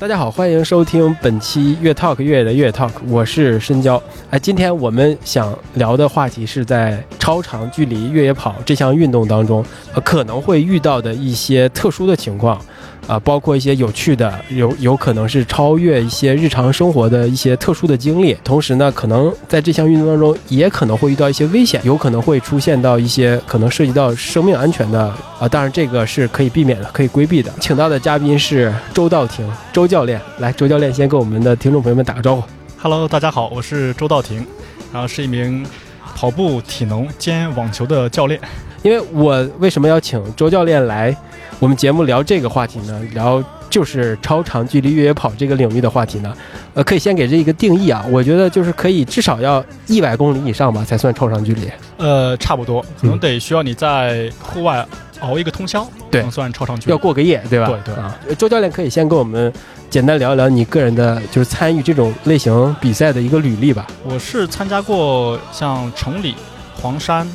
[0.00, 4.02] 大家好，欢迎收听本期越 Talk 越野的越 Talk，我是深交。
[4.30, 12.58] 哎，今天我们想聊的话题是在超长距离越野跑这项运动当中，呃，可能会遇到的一些特殊的情况。
[13.06, 18.34] 啊，包括一些有趣的，有有可能是超越一些日常生活的一些特殊的经历。
[18.44, 25.48] 同时呢，可能在这项运动当中，也可能会遇到一些危险，有可能会出现到一些可能涉及到生命安全的啊。
[25.48, 27.50] 当然，这个是可以避免的，可以规避的。
[27.58, 30.20] 请到的嘉宾是周道廷，周教练。
[30.38, 32.42] 来，周教练先跟我们的听众朋友们打个招呼。
[32.78, 34.46] Hello，大家好，我是周道廷，
[34.92, 35.66] 然后是一名
[36.14, 38.40] 跑步、体能兼网球的教练。
[38.82, 41.16] 因为我为什么要请周教练来？
[41.60, 46.34] 我们节目聊这个话题呢，聊就是超长距离越野跑这个领域的话题呢，
[46.72, 48.02] 呃，可以先给这一个定义啊。
[48.10, 51.70] 我觉得就是可以至少要一百公里以上吧，才算超长距离。
[51.98, 54.84] 呃，差不多，可能得需要你在户外
[55.20, 56.92] 熬一个通宵，对，能算超长距离。
[56.92, 57.66] 要过个夜，对吧？
[57.66, 58.18] 对对啊。
[58.38, 59.52] 周教练可以先跟我们
[59.90, 63.86] 简单聊一聊你个人的，就是参与这种类型比赛的一个履历吧。
[64.02, 66.34] 我是参加过像崇礼、
[66.80, 67.28] 黄山。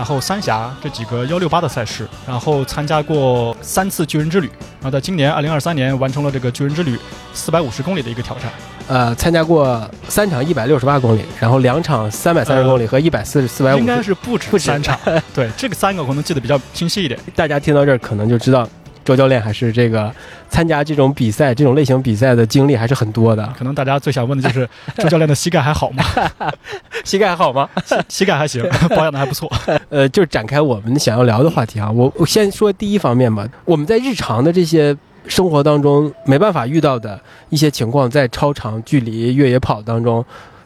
[0.00, 4.46] 然后三峡这几个幺六八的赛事，然后参加过三次巨人之旅，
[4.80, 6.98] 然后在今年二零二三年完成了这个巨人之旅
[7.34, 8.50] 四百五十公里的一个挑战。
[8.88, 14.98] 呃，参加过三场一百六十八公里，然后两场三百三十公里和一百四十四百五，应该是不止三场。
[15.34, 17.20] 对，这个三个可能记得比较清晰一点。
[17.36, 18.66] 大家听到这儿可能就知道。
[19.04, 20.12] 周教练还是这个
[20.48, 23.52] 参加这种比赛、这种类型比赛的经历还是很多的。
[23.56, 26.04] 可能大家最想问的就是 周教练的膝盖还好吗？
[27.04, 27.68] 膝盖还好吗？
[28.08, 29.50] 膝盖还行，保养的还不错。
[29.88, 33.48] 呃，就展开我们想要聊的话题啊，我我先说第一方面吧。
[33.64, 40.24] 我们在日常的这些生活当中没办法遇到的一些情况，在超长距离越野跑当中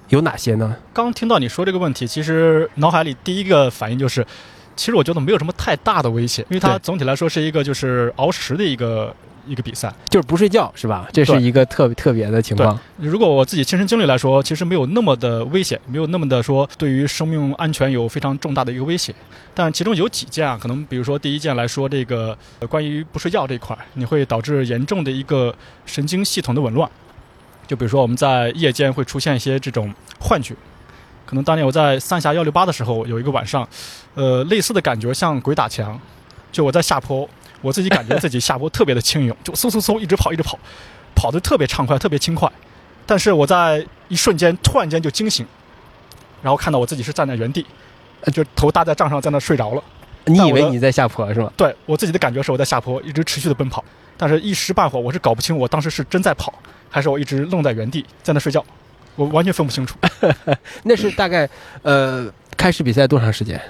[0.09, 0.75] 有哪些呢？
[0.93, 4.27] 刚听到你说这个问题，其实脑海里第一个反应就是。
[4.77, 9.15] 其实我觉得没有什么太大的危险，因为它总体来说是一个就是熬时的一个
[9.47, 11.09] 一个比赛，就是不睡觉是吧？
[11.13, 12.79] 这是一个特特别的情况。
[12.97, 19.15] 如果我自己亲身经历来说，其实没有那么的危险，没有那么的说对于生命安全有非常重大的一个威胁。
[19.55, 22.37] 但其中有几件啊，可能比如说第一件来说，这个
[22.69, 25.55] 关于不睡觉这一块，你会导致严重的一个
[25.87, 26.91] 神经系统的紊乱。
[27.67, 30.55] 就比如说我们在夜间会出现一些这种幻觉。
[31.35, 33.69] 可能当年我在三峡幺六八的时候，有一个晚上，
[34.15, 36.01] 呃，类似的感觉像鬼打墙。
[36.53, 37.29] 就我在下坡，
[37.61, 40.57] 我自己感觉自己下坡特别的轻盈，就嗖嗖嗖一直跑一直跑，
[41.17, 42.49] 跑得特别畅快，特别轻快。
[43.05, 45.45] 但是我在一瞬间突然间就惊醒，
[46.41, 47.67] 然后看到我自己是站在原地，
[48.33, 49.83] 就头搭在帐上在那睡着了。
[50.27, 51.51] 你以为你在下坡是吗？
[51.57, 53.85] 对我自己的感觉是我在下坡，一直持续的奔跑，
[54.17, 56.55] 但是一时半会我是搞不清我当时是真在跑，
[56.89, 58.65] 还是我一直愣在原地在那睡觉。
[59.17, 59.97] 我完全分不清楚，
[60.85, 61.49] 那是大概
[61.83, 62.27] 呃
[62.57, 63.61] 开始比赛多长时间？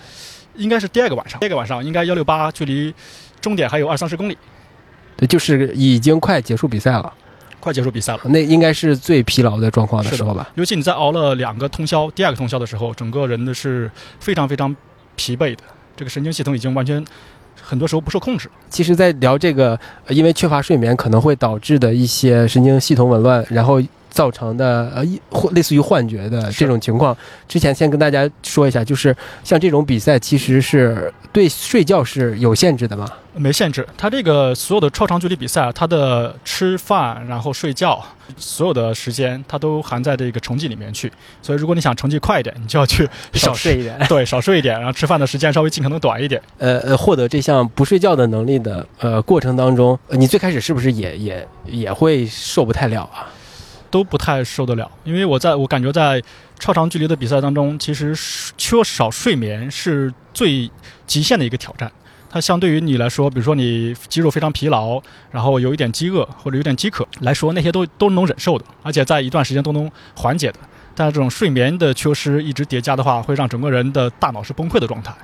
[0.57, 2.95] 应该是第二个晚上，第二个晚上应该幺六八，距离
[3.41, 4.39] 终点还有二三十公里。
[5.17, 7.13] 对，就是已经快结束比赛了，
[7.61, 8.21] 快结束比赛了。
[8.27, 10.49] 那应该是最疲劳的状况的时候吧？
[10.55, 13.91] 尤其你在熬了两个通宵，第二个通宵的时候，整个人的是
[14.21, 14.75] 非常非常
[15.17, 15.63] 疲惫的，
[15.97, 17.05] 这个神经系统已经完全
[17.61, 18.49] 很多时候不受控制。
[18.71, 19.79] 其实，在聊这个
[20.09, 23.83] 因为缺乏睡眠可能会导致的一些神经系统紊乱，然后。
[24.15, 27.15] 造成的呃，或类似于幻觉的这种情况，
[27.49, 33.07] 之前先跟大家说一下，就是像这种比赛，其实是对睡觉是有限制的吗？
[33.37, 38.01] 没限制，它这个所有的超长距离比赛，它的吃饭然后睡觉，
[38.37, 41.11] 所有的时间它都含在这个成绩里面去。
[41.43, 46.41] 所以如果你想成绩快一点，你就要去少睡一点，对，少睡一点，然后吃饭的时间稍微尽可能短一点。
[46.59, 53.27] 呃呃，获得这项不睡觉的能力的呃过程当中，你最开始是不是也也也会受不太了啊？
[53.95, 56.21] 都不太受得了，因为我在我感觉在
[56.59, 58.13] 超长距离的比赛当中，其实
[58.59, 60.69] 缺少睡眠是最
[61.07, 61.89] 极限的一个挑战。
[62.29, 65.01] 它相对于你来说，比如说你肌肉非常疲劳，
[65.31, 70.59] 然后有一点饥饿或者有点饥渴来说，那些都都能忍受的，而且在一段时间都能缓解的。
[70.97, 75.15] 但是这种睡眠的缺失一直叠加的话，会让整个人的大脑是崩溃的状态。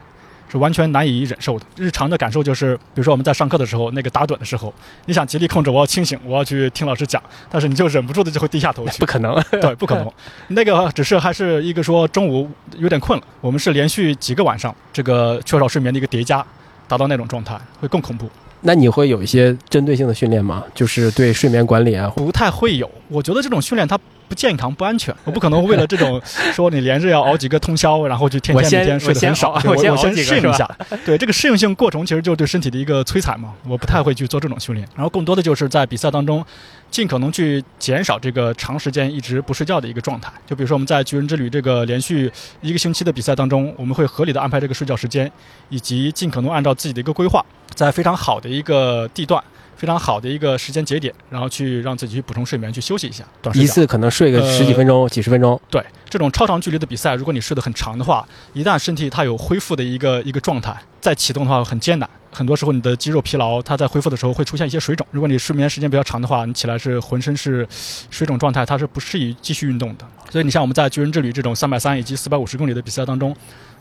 [0.50, 1.64] 是完全难以忍受的。
[1.76, 4.72] 日常的感受就是，比如说我们在上课的时候，那个打盹的时候，
[5.06, 8.98] 你想极力控制我要清醒，我要去听老师讲，但是你就忍不住的就会低下头去。
[8.98, 10.12] 不可能，对，不可能。
[10.48, 13.24] 那个只是还是一个说中午有点困了。
[13.40, 16.44] 我们是连续几个晚上这个缺少睡眠的一个叠加，
[16.88, 18.28] 达到那种状态会更恐怖。
[18.62, 20.64] 那你会有一些针对性的训练吗？
[20.74, 22.10] 就是对睡眠管理啊？
[22.16, 22.90] 不太会有。
[23.08, 23.98] 我觉得这种训练它。
[24.28, 26.22] 不健康不安全，我不可能为了这种
[26.52, 29.60] 说你连着要熬几个通宵，然后就天天每天睡得很少。
[29.64, 30.70] 我先适应一下，
[31.04, 33.52] 对这个适应性过程其实就对身体的一个摧残嘛。
[33.66, 36.46] 我不太会去做这种训练，然后更多的就是在比赛当中，
[36.90, 40.32] 尽可能去减少这个长时间一直不睡觉的一个状态。
[40.46, 45.30] 就比如说我们在巨人之旅这个连续一个星期的比赛当中，我们会合理的安排这个睡觉时间，
[45.68, 47.44] 以及尽可能按照自己的一个规划，
[47.74, 49.42] 在非常好的一个地段。
[49.76, 53.24] 非常好的一个时间节点，然后去让自己去补充睡眠，去休息一下。
[53.40, 55.58] 短一次可能睡个呃十几分钟、几十分钟。
[55.70, 62.06] 对这种超长距离的比赛，如果你睡得很长的话，一旦身体它有恢复的一个一个状态，再启动的话很艰难。
[62.32, 65.06] 很多时候你的肌肉疲劳，它在恢复的时候会出现一些水肿。
[65.10, 70.06] 如果你睡眠时间比较长的话，你起来是浑身是水肿状态，它是不适宜继续运动的。
[70.30, 73.34] 所以你像我们在巨人之旅这种三百三以及四百五十公里的比赛当中，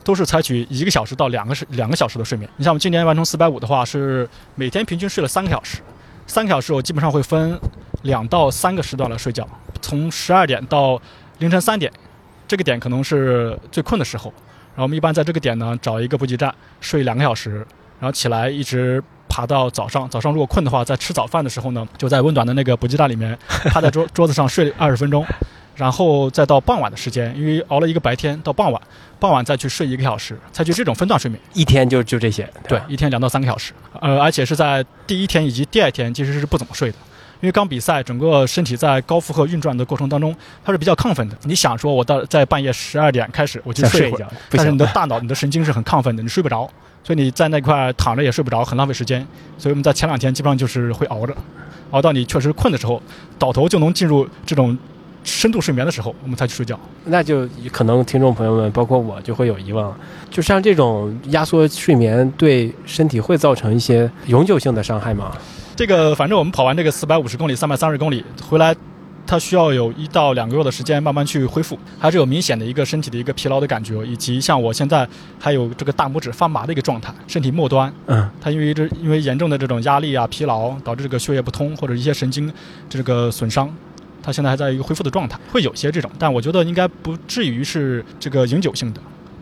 [0.04, 2.50] 都是采取一个小时到两个时两个小时的睡眠。
[2.58, 5.78] 你像我们今年完成四百五的话，是每天平均睡了三个小时，
[6.26, 7.60] 三个小时我基本上会分
[8.02, 9.48] 两到三个时段来睡觉，
[9.80, 11.00] 从十二点到
[11.38, 11.92] 凌晨三点，
[12.48, 14.34] 这个点可能是最困的时候。
[14.76, 17.66] 然后我们一般在这个点呢，找一个补给站睡两个小时，
[18.00, 20.10] 然后起来一直爬到早上。
[20.10, 25.26] 早上如果困的话，在吃早饭的时候呢，就在温暖的那个补给袋里面趴在桌桌子上睡二十分钟，
[25.76, 28.82] 然后再到傍晚的时间，因为熬了一个白天，到傍晚，
[29.20, 31.40] 傍晚再去睡一个小时，采取这种分段睡眠。
[31.54, 36.98] 一天就就这些，对吧，一天两到三个小时，呃，而且是在第一天以及第二天其实是不怎么睡的，
[37.42, 40.36] 因为刚比赛，整个身体在高负荷运转的过程当中，
[40.66, 41.38] 它是比较亢奋的。
[41.44, 46.70] 你想说，我到在半夜十二点开始我去睡一觉，不但是你的大脑、你的神经是很亢奋的，你睡不着，
[47.04, 49.26] 所以你在那块躺着也睡不着，很浪费时间。
[49.58, 51.36] 所以我们在前两天基本上就是会熬着，
[51.92, 53.02] 熬到你确实困的时候，
[53.38, 54.78] 倒头就能进入这种
[55.24, 56.80] 深度睡眠的时候，我们才去睡觉。
[57.06, 59.96] 那就可能听众朋友们，包括我，就会有疑问了，
[60.30, 65.32] 就像这种压缩睡眠对身体会造成一些永久性的伤害吗？
[65.76, 68.76] 这个反正我们跑完这个四百五十公里、三百三十公里回来，
[69.30, 75.08] 它需要有一到两个月的时间慢慢去恢复，还是有明显的一个身体的一个疲劳的感觉，以及像我现在
[75.40, 82.52] 还有这个大拇指发麻的一个状态，身体末端嗯，它因为这因为严重的这种压力啊、疲劳导致这个血液不通或者一些神经
[82.90, 83.72] 这个损伤。
[84.24, 89.00] 它现在还在一个恢复的状态，会有些这种，但我觉得应该不至于是这个永久性的，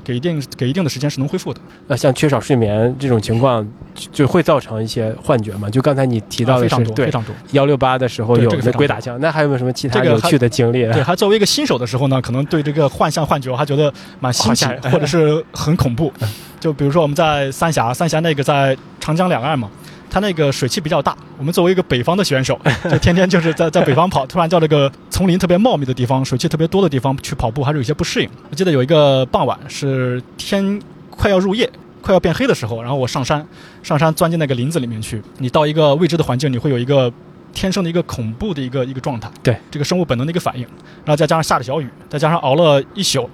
[0.07, 1.59] 给一定给一定的时间是能恢复的。
[1.87, 3.61] 那像缺少睡眠这种情况，
[3.93, 5.69] 就就会造成一些幻觉嘛？
[5.69, 7.35] 就刚才你提到的是，啊非常多，对非常多。
[7.51, 10.85] 幺六八的时候有那鬼打墙，那还有没有什么其他有趣的经历？
[10.85, 16.13] 对，还作为一个新手的时候呢，可能对这个幻象幻觉还觉得蛮新奇或者是很恐怖。
[16.61, 19.69] 就比如说我们在三峡，三峡那个在长江两岸嘛，
[20.09, 21.15] 它那个水汽比较大。
[21.37, 22.59] 我们作为一个北方的选手，
[22.89, 28.29] 就天天就是在在北方跑，突然到这个丛林特别茂密的地方、水汽特别多的地方去跑步，还是有些不适应。
[28.49, 31.69] 我记得有一个傍晚是天快要入夜。
[31.99, 33.45] 快要变黑的时候，然后我上山，
[33.83, 35.21] 上山钻进那个林子里面去。
[35.39, 37.11] 你到一个未知的环境，你会有一个
[37.53, 39.29] 天生的一个恐怖的一个一个状态。
[39.43, 40.61] 对，这个生物本能的一个反应。
[41.03, 43.29] 然后再加上下着小雨，再加上熬了一宿，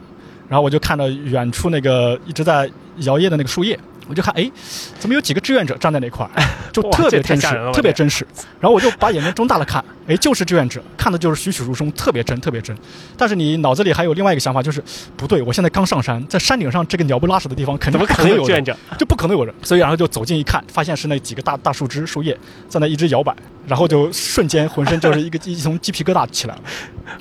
[0.47, 2.67] 然后我就看到远处那个一直在
[2.99, 4.49] 摇曳的那个树叶，我就看，哎，
[4.99, 8.25] 怎么有几个志愿者站在那块儿， 就特别真实特别真实。
[8.59, 12.75] 然后我就把眼睛睁大了看，哎，就是志愿者，看的就是栩栩如生，特别真，特别真。
[13.17, 14.83] 但是你脑子里还有另外一个想法，就是
[15.15, 18.75] 不对，我现在刚上山，在山顶上这个鸟不拉屎的地方，肯定怎么可能有志愿者？
[18.97, 23.35] 就不可能有人，所以然后就走近一看，发现是那几个大大树枝、树叶在那一直摇摆，
[23.67, 26.61] 然后就瞬间浑身就是一个 一层鸡皮疙瘩起来了。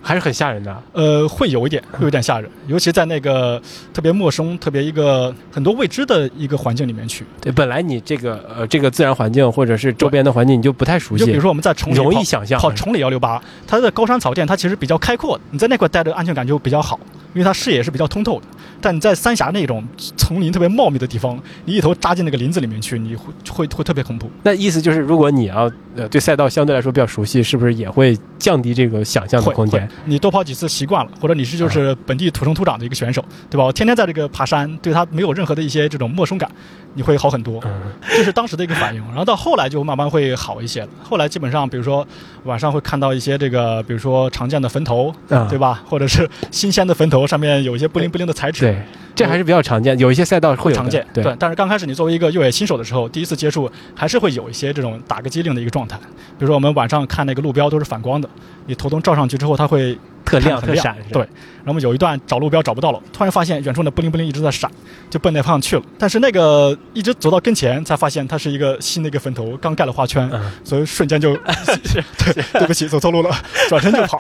[0.01, 0.83] 还是很吓人的。
[0.93, 3.61] 呃，会有一点，会有点吓人，尤其在那个
[3.93, 7.25] 特别陌生、特别一个很多未知的一个环境里面去。
[7.41, 12.61] 对，本来你这个呃这个自然环境或者是周边的环境你就不太熟悉就比如，说我们在崇礼容易想象。
[12.61, 16.99] 跑崇礼幺六八，它的高山草甸它其实比较开阔，你在那块待着安全感就比较好，
[17.35, 18.47] 因为它视野是比较通透的。
[18.81, 19.85] 但你在三峡那种
[20.17, 24.29] 丛林特别茂密的地方，你一头扎进那个林子里面去，你会会会特别恐怖。
[24.43, 29.89] 那意思就是，如果你要呃对赛道相对来说比较熟悉，是不是也会降低这个想象的空间？
[30.05, 33.65] 你多跑几次习惯了，或者你是就是本地土生土长的一个选手，对吧？
[33.65, 36.51] 我天天在这个爬山，对它没有任何的一些这种陌生感，
[36.95, 37.61] 你会好很多。
[37.65, 40.89] 嗯，这是当时的一个反应，然后到后来就慢慢会好一些了。
[41.03, 42.07] 后来基本上，比如说
[42.45, 45.83] 晚上会看到一些这个，比如说常见的坟头，啊对吧？
[45.89, 48.83] 或者是新鲜的坟头，上面有一些不灵不灵的彩纸，对，
[49.15, 51.07] 这还是比较常见，有一些赛道会有常见。
[51.15, 55.97] 对，但是刚开始你作为一个越野新手的时候，第一次接触，还是会有一些这种打个机灵的一个状态。
[56.39, 58.29] 比如说我们晚上看那个路标都是反光的，
[58.67, 59.97] 你头灯照上去之后，它会
[60.41, 64.71] 特亮特闪，对，然后我们有一段找路标找不到了，突然发现远处的不灵不灵一直在闪，
[65.11, 65.83] 就奔那方向去了。
[65.99, 71.37] 但是那个一直走到跟前，才发现它是一个新的一个坟头，刚盖了花圈，嗯， 所以瞬间就
[72.19, 73.31] 对对不起，走错路了，
[73.69, 74.19] 转身就跑，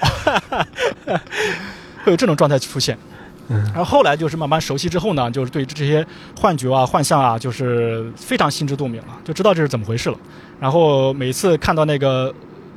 [2.05, 2.97] 会有这种状态出现。
[3.49, 6.07] 嗯然后后来就是慢慢熟悉之后呢，就是对这些
[6.39, 10.17] 幻觉啊、幻象啊，就是非常心知肚明了，就知道这是怎么回事了。
[10.61, 12.33] 然后每次看到那个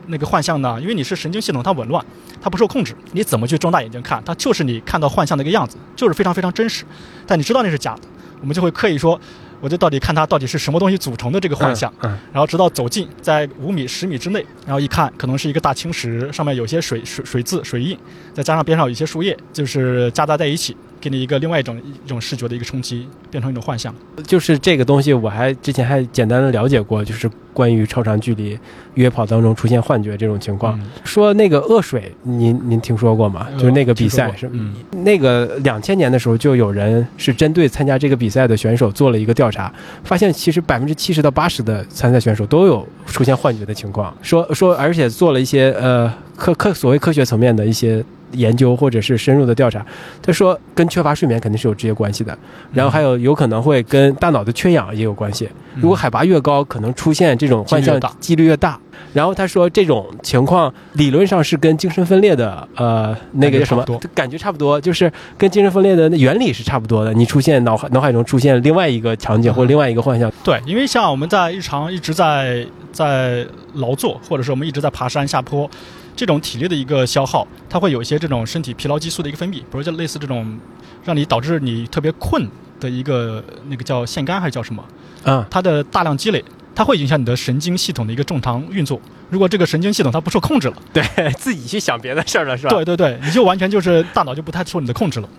[0.07, 2.03] 那个幻象呢，因为你是神经系统，它紊乱，
[2.41, 6.85] 它不受控制，你怎么去睁大眼睛看，它就是你看到幻象的一个样子，就是非常非常真实。
[7.25, 8.01] 但你知道那是假的，
[8.41, 9.19] 我们就会刻意说，
[9.61, 11.91] 我就到底看它到底是什么东西组成的这个幻象。
[12.01, 17.97] 嗯，然后直到走近，在五米、十米之内，然后一看，可能是一个大青石，上面有些水水水渍、水印，
[18.33, 23.93] 再加上边上有一些树叶，就是夹杂在一起，给你一个另外一种一种视觉的一个冲击，变成一种幻象。
[24.25, 28.57] 就是这个东西，我还之前还简单的了解过，就是关于超长距离
[28.95, 30.79] 约跑当中出现幻觉这种情况。
[30.79, 33.45] 嗯说那个恶水，您您听说过吗？
[33.51, 39.71] 呃就是那个比赛是嗯那个两千年的时候，就有人是针对参加这个比赛的选手做了一个调查，
[40.03, 44.11] 发现其实百分之七十到八十的参赛选手都有出现幻觉的情况。
[44.23, 48.03] 说说，而且做了一些呃科科所谓科学层面的一些
[48.35, 49.85] 研究或者是深入的调查。
[50.21, 52.37] 他说跟缺乏睡眠肯定是有直接关系的，
[52.73, 55.49] 然后还有有可能会跟大脑的缺氧也有关系。
[55.75, 58.79] 如果海拔越高，可能出现这种幻象几率越大。
[59.11, 67.13] 然后他说，这种情况理论上是跟精神分裂的呃那个叫什么感觉差不多感觉差不多，就是跟精神分裂的原理是差不多的。
[67.13, 75.69] 你出现脑海脑海中出现另外一个场景或者另外一个幻象，对，因为像我们在日常一直在在劳作，或者是我们一直在爬山下坡，
[76.15, 80.57] 这种体力的一个消耗，它会有一些这种身体疲劳激素的一个分泌，比如就类似这种
[81.03, 82.47] 让你导致你特别困
[82.79, 84.83] 的一个那个叫腺苷还是叫什么，
[85.23, 86.43] 嗯，它的大量积累。
[86.77, 88.99] 它会影响你的神经系统的一个正常运作。
[89.29, 91.01] 如果这个神经系统它不受控制了， 对
[91.37, 92.69] 自己去想别的事儿了，是吧？
[92.69, 95.29] 对对对，你就完全就是大脑就不太受你的控制了，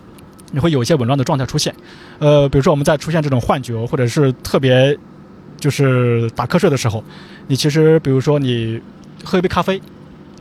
[0.52, 1.74] 你会有一些紊乱的状态出现。
[2.20, 4.96] 呃，比如说我们在出现这种幻觉，或者是特别
[5.60, 7.04] 就是打瞌睡的时候，
[7.48, 8.80] 你其实比如说你
[9.22, 9.78] 喝一杯咖啡，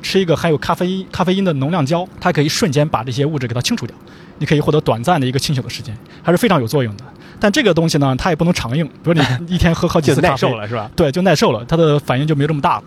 [0.05, 3.95] 吃一个含有咖啡因咖啡因的能量胶，它可以瞬间把这些物质给它清除掉，
[4.37, 7.03] 你可以获得短暂的一个清醒的时间，还是非常有作用的。
[7.39, 9.21] 但这个东西呢，它也不能常用，比如你
[9.51, 10.91] 一天喝好几次咖啡，耐受了，是吧？
[10.95, 12.83] 对，就耐受了，它的反应就没有这么大了。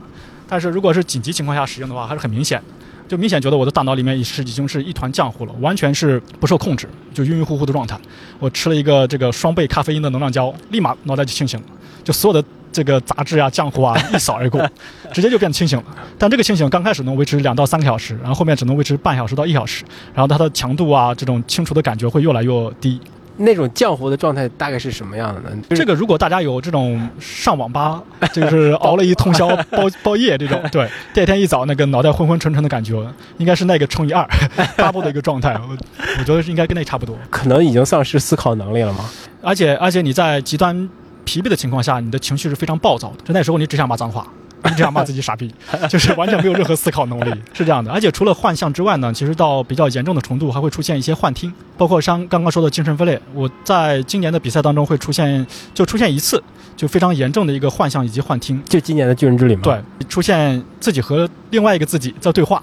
[0.48, 2.64] 但是如果是紧急情况下使用的话，还是很明显的，
[3.08, 7.98] 就明显觉得我的大脑里面是已经是一团浆糊了，完全是不受控制，就晕晕乎乎的状态。
[8.38, 11.66] 我吃了一个这个双倍咖啡因的能量胶，立马脑袋就清醒了，
[12.04, 12.48] 就所有的
[12.78, 14.64] 这个杂质啊、浆糊啊 一扫而过，
[15.12, 15.84] 直接就变清醒了。
[16.16, 23.00] 但这个清醒刚开始能维持两到三个小时，然后后面只能维持半小时到一小时，然后它的强度啊，这种清除的感觉会越来越低。
[23.40, 25.56] 那种浆糊的状态大概是什么样的呢？
[25.68, 28.00] 就是这个如果大家有这种上网吧，
[28.32, 32.94] 就是熬了一通宵包包夜这种， 对，第二天一早那个脑袋昏昏沉沉的感觉，
[33.38, 34.24] 应该是那个乘以二
[34.78, 35.76] double 的一个状态，我
[36.18, 37.16] 我觉得是应该跟那差不多。
[37.28, 39.08] 可能已经丧失思考能力了吗？
[39.40, 40.88] 而且而且你在极端
[41.28, 44.26] 疲惫的情况下，你的情绪是非常暴躁的，就那时候你只想骂脏话。
[44.64, 45.54] 你只想骂自己傻逼，
[45.88, 47.92] 就是完全没有任何思考能力，是这样的。
[47.92, 53.20] 而且除了幻象之外呢，其实到比较严重的程度，还会出现一些幻听，包括像刚刚说的精神分裂。
[53.32, 56.42] 我在今年的比赛当中会出现，就出现一次，
[56.76, 58.60] 就非常严重的一个幻象以及幻听。
[58.68, 59.62] 就今年的巨人之旅吗？
[59.62, 62.60] 对，出现自己和另外一个自己在对话。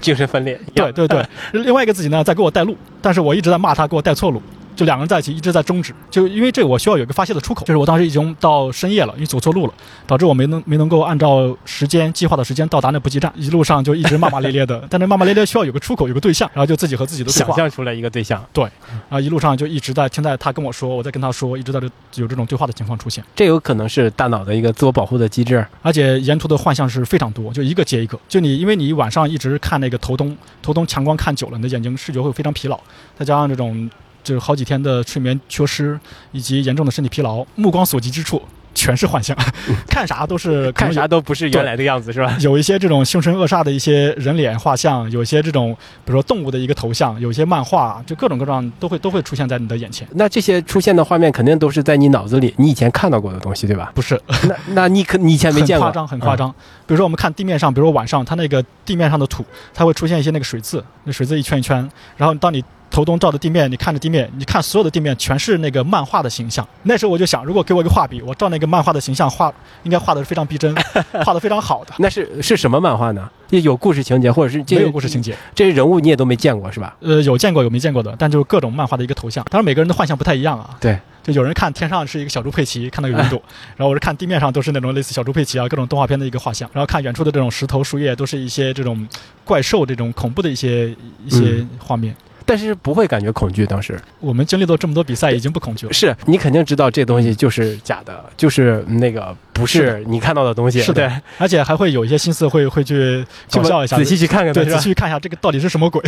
[0.00, 0.58] 精神分裂。
[0.74, 1.22] 对对对，
[1.52, 4.40] 另外一个自己呢在给我带路，但是我一直在骂他，给我带错路。
[4.76, 7.64] 就两个人在一起一直在争执，就因为这个我需要有一个发泄的出口。
[7.64, 9.72] 就是我当时已经到深夜了，因为走错路了，
[10.06, 14.84] 导致我没能没能够按照时间计划的时间到达那补给站，一路上就一直骂骂咧咧的。
[14.90, 17.46] 但是骂骂咧咧需要有个出口，有个对象，然后就自己和自己的对话。
[17.48, 18.70] 想象出来一个对象，然
[19.10, 23.24] 后一路上就一直在听在他跟我说，我在跟他说，一直在这有这种对话的情况出现。
[23.34, 25.66] 这有可能是大脑的一个自我保护的机制。
[25.80, 28.18] 而且沿途的幻象是非常多，就一个接一个。
[28.28, 32.78] 就你因为你晚上一直看那个头灯，头灯强光看久了，你的眼睛视觉会非常疲劳，
[33.18, 33.88] 再加上这种。
[34.26, 35.96] 就是好几天的睡眠缺失，
[36.32, 38.42] 以及严重的身体疲劳，目光所及之处
[38.74, 39.36] 全是幻象，
[39.88, 42.36] 看啥都是 看啥都不是原来的样子，是吧？
[42.40, 45.72] 有一些这种凶神恶煞的一些人脸画像，有一些这种
[46.04, 50.06] 比如说动物的一个头像，有一些漫画，就各种各样都会都会出现在你的眼前。
[50.14, 53.92] 那这些出现的画面肯定都是在你脑子里，你以前看到过的东西，对吧？
[53.94, 55.86] 不是，那那你可你以前没见过？
[55.86, 56.50] 很夸张，很夸张。
[56.86, 62.62] 比如说我们看地面上，比如说晚上，它那个地面上的土，它会出现一些那个水渍，那水渍一圈一圈，然后当你。
[62.96, 66.66] 头灯照着地面，你看着地面，你看所有的地面全是那个漫画的形象。
[66.84, 70.74] 那时候我就想，如果给我一个画笔，我照那个漫画的形象画，应该画的是非常逼真，
[71.22, 71.92] 画的非常好的。
[71.98, 73.28] 那是是什么漫画呢？
[73.50, 75.36] 有故事情节，或者是没有故事情节？
[75.54, 76.96] 这些人物你也都没见过是吧？
[77.00, 79.44] 呃，有见过，有没见过的，但就是各种漫画的一个头像。
[79.50, 80.70] 当然每个人的幻象不太一样啊。
[80.80, 83.38] 对，就有人看天上是一个小猪佩奇，看到有云朵，
[83.76, 89.06] 然后我是看地面上都是那种类似小猪佩奇啊，各种动画片的一个画像，然后看远处的这种石头树叶都是一些这种
[89.44, 90.88] 怪兽这种恐怖的一些
[91.26, 92.16] 一些画面。
[92.46, 95.92] 但是不会感觉恐惧，当时我们经历过这么多比赛，已经不恐惧了。
[95.92, 100.80] 是你肯定知道这东西就是假的，就是那个不是你看到的东西。
[100.80, 106.00] 是的，而且还会有一些心思会会去搞笑一下，仔细去看看，对，仔细去看一下这个到底是什么鬼，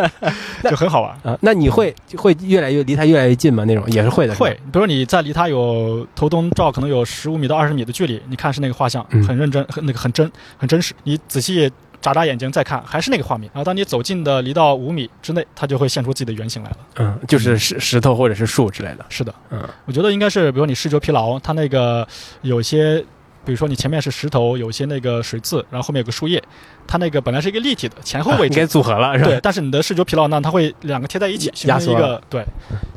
[0.64, 1.38] 就很好玩啊。
[1.42, 3.64] 那你会会越来越离它越来越近吗？
[3.66, 4.34] 那种也是会的。
[4.34, 10.94] 会，比如你在离它有头灯照可能有十五米到二十米的距离，你看是那个画像，很认真，很那个很真，很真实。
[11.02, 11.70] 你仔细。
[12.04, 13.50] 眨眨眼睛再看，还是那个画面。
[13.54, 16.76] 然后当你走近的离到五米之内，它就会现出自己的原型来了。
[16.96, 19.06] 嗯，就是石石头或者是树之类的。
[19.08, 22.06] 是的，嗯，我觉得应该是，比如你视觉疲劳，它那个
[22.42, 23.02] 有些
[23.42, 26.42] 比如说你前面是石头，有些那个水渍，然后后面有个树叶，
[26.86, 29.30] 它那个本来是一个立体的前后位置， 给组合了是吧？
[29.30, 32.44] 对，但是你的视觉疲劳呢，它会两个贴在一起，形成一个对，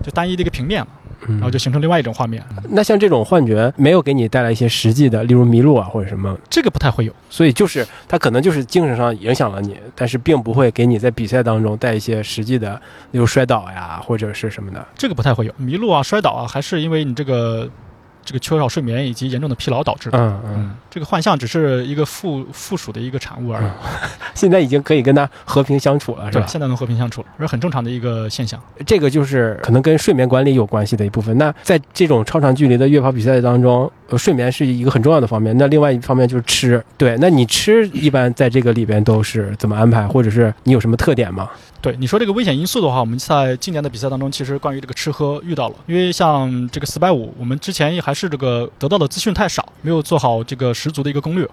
[0.03, 2.43] 就单一的一个平面了，嗯然后就形成另外一种画面。
[2.69, 12.79] 那像这种幻觉没有给你带来一些实际的，例如迷路啊或者什么，这个不太会有，所以就是它可能就是精神上影响了你，但是并不会给你在比赛当中带一些实际的，
[13.11, 14.85] 例如摔倒呀或者是什么的。
[14.95, 17.69] 这个不太会有迷路啊、摔倒啊，还是因为你这个
[18.27, 20.17] 这个缺少睡眠以及严重的疲劳导致的。
[20.19, 23.65] 嗯嗯，嗯，这个幻象只是一个附附属的一个产物而已。
[24.35, 26.47] 现在已经可以跟它和平相处了，是对，吧？
[26.47, 28.61] 现在能和平相处了，这是很正常的一个现象。
[28.85, 31.37] 这个就是可能跟睡眠管理有关系的一部分。
[31.37, 35.57] 那在这种超长距离的越跑比赛当中，呃，睡眠是一个很重要的方面。
[35.57, 41.49] 那另外一方面就是吃，对，那你吃一般在这个里边都是怎么安排，或者是你有什么特点吗？
[41.79, 51.45] 对你说这个危险因素的话，我们在今年的比赛当中，其实关于这个吃喝遇到了，因为像这个四百五，我们之前还是这个得到的资讯太少，没有做好这个十足的一个攻略。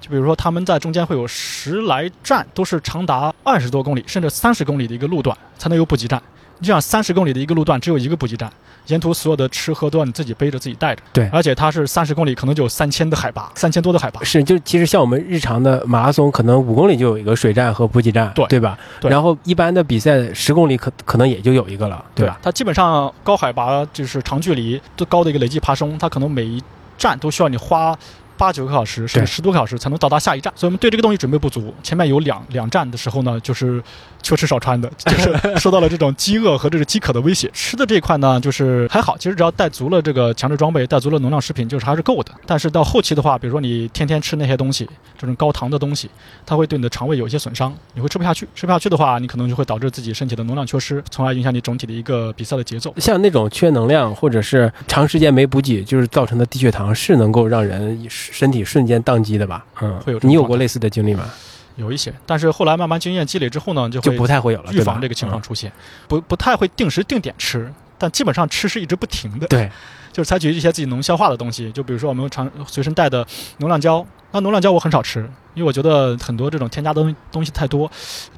[0.00, 6.22] 就比如说他们在中间会有十来站，都是长达二十多公里甚至三十公里的一个路段才能有补给站。
[6.60, 8.52] 你想三十公里的一个路段只有一个补给站，
[8.86, 11.02] 沿途所有的吃喝都要你自己背着自己带着。
[11.12, 14.22] 对而且它是三十公里，可能就有三千的海拔，三千多的海拔。
[14.22, 18.78] 是，就其实像我们日常的马拉松，可能五公里就有一个水站和补给站，对对吧？
[19.00, 22.38] 对然后一般的比赛十公里可可能也就有一个了，对吧？？
[22.42, 26.62] 它基本上高海拔就是长距离最高的一个累计爬升，它可能每一
[26.98, 27.96] 站都需要你花
[28.42, 30.52] 八九个小时，甚至十多个小时才能到达下一站。
[30.56, 31.72] 所以我们对这个东西准备不足。
[31.80, 33.80] 前面有两两站的时候呢，就是
[34.20, 37.48] 缺吃少穿的，就是 受到了这种饥饿和这个饥渴的威胁。
[37.52, 42.32] 吃的这一块呢，就是还好，其实只要带足了这个强制装备，带足了能量食品，就是还是够的。
[42.44, 46.10] 但是到后期的话，比如说你天天吃那些东西，这种高糖的东西，
[46.44, 48.48] 它会对你的肠胃有一些损伤，你会吃不下去。
[48.56, 52.92] 吃不下去的话，你可能就会导致自己身体的能量缺失，从而影响你整体的一个比赛的节奏。
[52.96, 59.64] 像那种缺能量或者是长时间没补给，就是造成的低血糖，是能够让人身体瞬间宕机的吧？
[59.80, 61.30] 嗯，会有你有过类似的经历吗？
[61.76, 65.70] 有一些，但是后来慢慢经验积累之后呢，就就不太会有了，预防这个情况嗯出现，
[66.08, 69.70] 不不太会定时定点吃，但基本上吃是一直不停的，对，
[70.12, 73.26] 就是采取一些自己能消化的东西，就比如说我们常随身带的
[73.58, 75.20] 能量胶，那能量胶我很少吃，
[75.54, 77.90] 因为我觉得很多这种添加的东东西太多，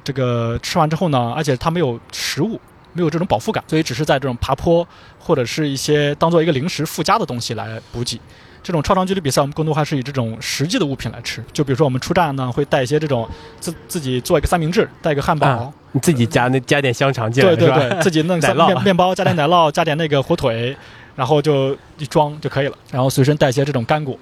[0.03, 2.59] 这个吃完之后呢，而且它没有食物。
[2.97, 4.87] 没有这种饱腹感，所以只是在这种爬坡
[5.19, 8.17] 或者是一些当做一个零食附加的东西来补给。
[8.65, 11.43] 这种超长距离比赛，我们更多还是以这种实际的物品来吃。
[11.53, 20.75] 就比如说我们出站呢，会带一些这种自自己做一个三明治，带一个汉堡，啊你自己加那加点香肠进来，对对对，自己弄 奶酪面面包，加点奶酪， 加点那个火腿，
[21.15, 22.75] 然后就一装就可以了。
[22.91, 24.17] 然后随身带一些这种干果，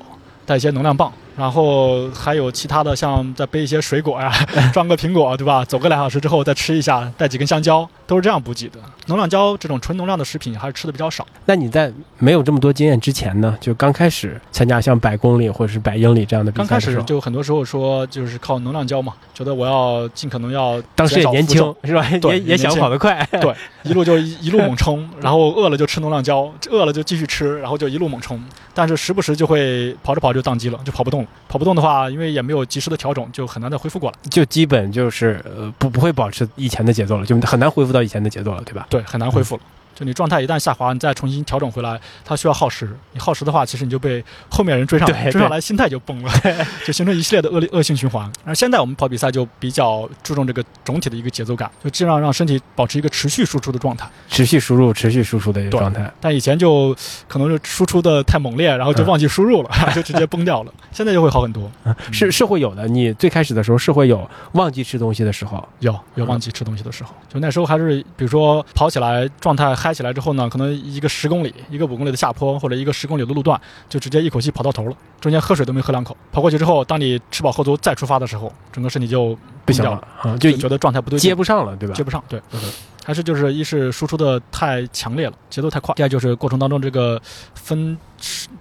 [0.46, 4.32] 带一些能量棒，然后还有其他的，像再背一些水果呀、
[4.72, 5.66] 装个苹果，对吧？
[5.66, 8.80] 走个两小时之后再吃一下，带几根香蕉，都是这样补给的。
[9.08, 11.28] 能量胶这种纯能量的食品还是吃的比较少。
[11.46, 22.18] 那你在没有这么多经验之前呢，就刚开始参加像百公里或者是百英里这样的比赛刚开始就很多时候说就是靠能量胶嘛，觉得我要尽可能要当时也年轻减少负重是吧？
[22.22, 28.42] 对也也想跑得快，对，一路就一一路猛冲，然后饿了就吃能量胶，饿了就继续吃，然后就一路猛冲。
[28.74, 31.28] 但是时不时就会跑着跑着就宕机了，就跑不动了。
[31.48, 34.18] 跑不动的话，因为也没有及时的调整，就很难再恢复过来。
[34.30, 38.88] 就基本就是呃不不会保持以前的节奏了，就很难恢复到以前的节奏了，对吧？
[38.90, 39.62] 对，很难恢复了。
[39.96, 42.90] 就你状态一旦下滑，你再重新调整回来，它需要耗时。
[43.12, 46.32] 你耗时的话，其实你就被后面人追上来，追上来心态就崩了，
[46.86, 48.32] 就形成一系列的恶劣恶性循环。
[48.44, 54.08] 而现在我们跑比赛就比较注重这个总体的一个节奏感，就尽量让身体保持一个持续输出的状态。
[54.28, 56.12] 持续输入、持续输出的一个状态。
[56.20, 56.96] 但以前就
[57.28, 60.74] 可能是输出的太猛烈，然后就忘记输入了， 就直接崩掉了。
[60.92, 61.72] 现在就会好很多。
[62.12, 76.16] 是是会有的，你最开始的时候是会有忘记吃东西的时候，有有忘记吃东西的时候，就那时候还是比如说跑起来状态嗨起来之后呢，可能一个十公里、一个五公里的下坡或者一个十公里的路段，就直接一口气跑到头了，中间喝水都没喝两口。
[76.32, 82.02] 跑过去之后，当你吃饱喝足再出发的时候，整个身体就不行了啊，就就觉得状态不对接不上了，对吧接？
[82.02, 82.60] 不上，对嗯，
[83.04, 87.22] 还是就是一是输出的太强烈了，节奏太快；第二就是过程当中这个
[87.54, 87.98] 分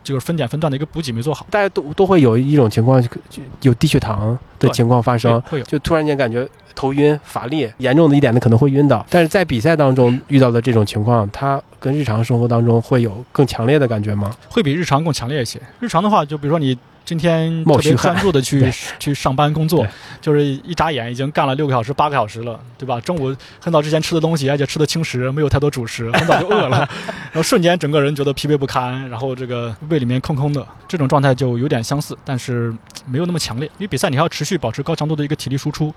[0.03, 5.65] 就是分点分段的一个补给没做好，大家都都会有一种情况，就就有低血糖的情况发生，会有。
[5.65, 9.05] 就突然间感觉头晕、乏力，严重的一点的可能会晕倒。
[9.09, 14.35] 但是在比赛当中遇到的这种情况，它跟日常生活当中会有更强烈的感觉吗？
[14.49, 15.61] 会比日常更强烈一些。
[15.79, 19.87] 日常的话，就比如说你今天特别专注的去 去上班工作，
[20.21, 23.01] 就是一眨眼已经干了六个小时、八个小时了，对吧？
[23.01, 26.79] 中午很早之前吃的东西，而且吃的轻食，没有太多主食，很早就饿了，
[27.33, 32.73] 然后瞬间整个人觉得疲惫不堪，然后这个胃里面空空的，这种状态就有点相似，但是
[33.07, 33.67] 没有那么强烈。
[33.79, 35.93] 因为比赛你还要持续保持高强度的一个体力输出。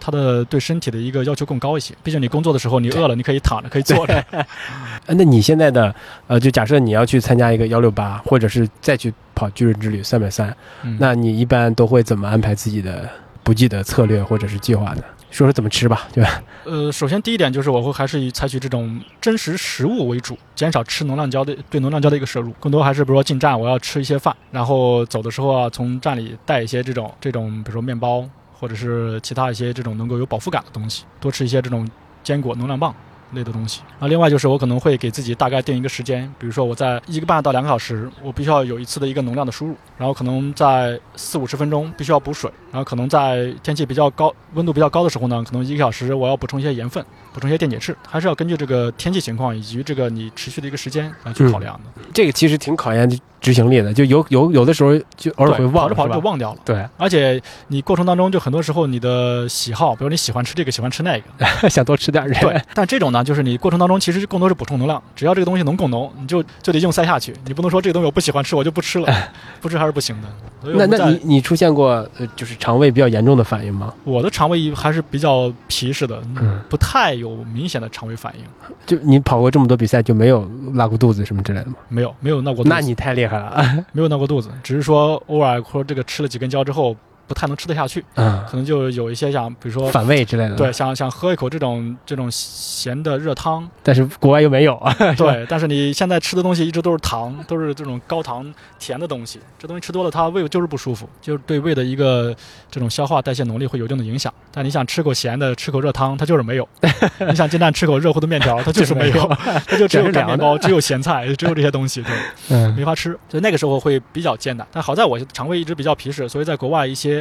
[0.00, 1.94] 它的对身体的一个要求更高一些。
[2.02, 4.14] 毕竟你工作的时候，你饿了，你可以躺着，可以坐着。
[5.06, 5.94] 呃那你现在的
[6.26, 13.08] 呃，就假设你要去参加一个幺六八，或者是再去跑巨人之旅三百三，嗯那你一般都会怎么安排自己的
[13.42, 15.02] 补给的策略或者是计划呢？
[15.30, 16.42] 说说怎么吃吧，对吧？
[16.64, 28.26] 呃，首先第一点就是我会还是以采取这种真实食物为主，减少吃能量胶的对能量胶的一个摄入，更多还是比如说进站我要吃一些饭，然后走的时候啊，从站里带一些这种这种比如说面包
[28.58, 31.88] 或者是其他一些这种能够有饱腹感的东西，多吃一些这种
[32.22, 32.94] 坚果、能量棒。
[33.32, 52.02] 类的东西啊，另外就是我可能会给自己大概定一个时间，比如说我在一个半到两个小时，我必须要有一次的一个能量的输入，然后可能在四五十分钟必须要补水，然后可能在天气比较高、温度比较高的时候呢，可能一个小时我要补充一些盐分，补充一些电解质，还是要根据这个天气情况以及这个你持续的一个时间来去考量的。
[52.14, 53.06] 这个其实挺考验
[53.40, 56.58] 执行力的，就有有有的时候就偶尔会忘，跑着跑着就忘掉了。
[56.64, 62.30] 对，而且你过程当中，就很多时候你的喜好，比如你喜欢吃这个，喜欢吃那个， 想多吃点儿。
[62.40, 62.60] 对。
[62.74, 67.34] 但这种呢，就是你过程当中其实更多是补充能量，只要这个东西能供能，你就就得硬塞下去。
[67.46, 69.06] 你不能说这个东西我不喜欢吃，我就不吃了，
[69.60, 70.28] 不吃还是不行的。
[70.74, 73.92] 那那你你出现过呃就是肠胃比较严重的反应吗？
[74.04, 78.44] 我的肠胃还是比较皮实的，嗯不太有明显的肠胃反应，
[78.86, 81.76] 就你跑过这么多比赛，就没有拉过肚子什么之类的吗？
[81.88, 86.96] 没有没有闹过肚子，那你太厉害了， 没有闹过肚子，只是说偶尔说这个吃了几根胶之后
[87.28, 90.56] 不太能吃得下去，嗯，可能就有一些想比如说反胃之类的。
[90.56, 94.92] 对，，想想喝一口这种这种咸的热汤，但是国外又没有啊。
[95.16, 102.34] 对， 但是你现在吃的东西一直都是糖，都是这种高糖甜的东西，这东西吃多了，它胃就是不舒服，就是对胃的一个
[102.70, 104.32] 这种消化代谢能力会有一定的影响。
[104.50, 106.64] 但你想吃口咸的，吃口热汤，它就是没有；
[107.28, 109.28] 你想进站吃口热乎的面条，它就是没有，
[109.68, 112.12] 它就只有干面包，只有咸菜，只有这些东西，对，
[112.48, 113.10] 嗯没法吃。
[113.28, 114.66] 所以那个时候会比较艰难。
[114.72, 117.17] 但好在我肠胃一直比较皮实，所以在国外一些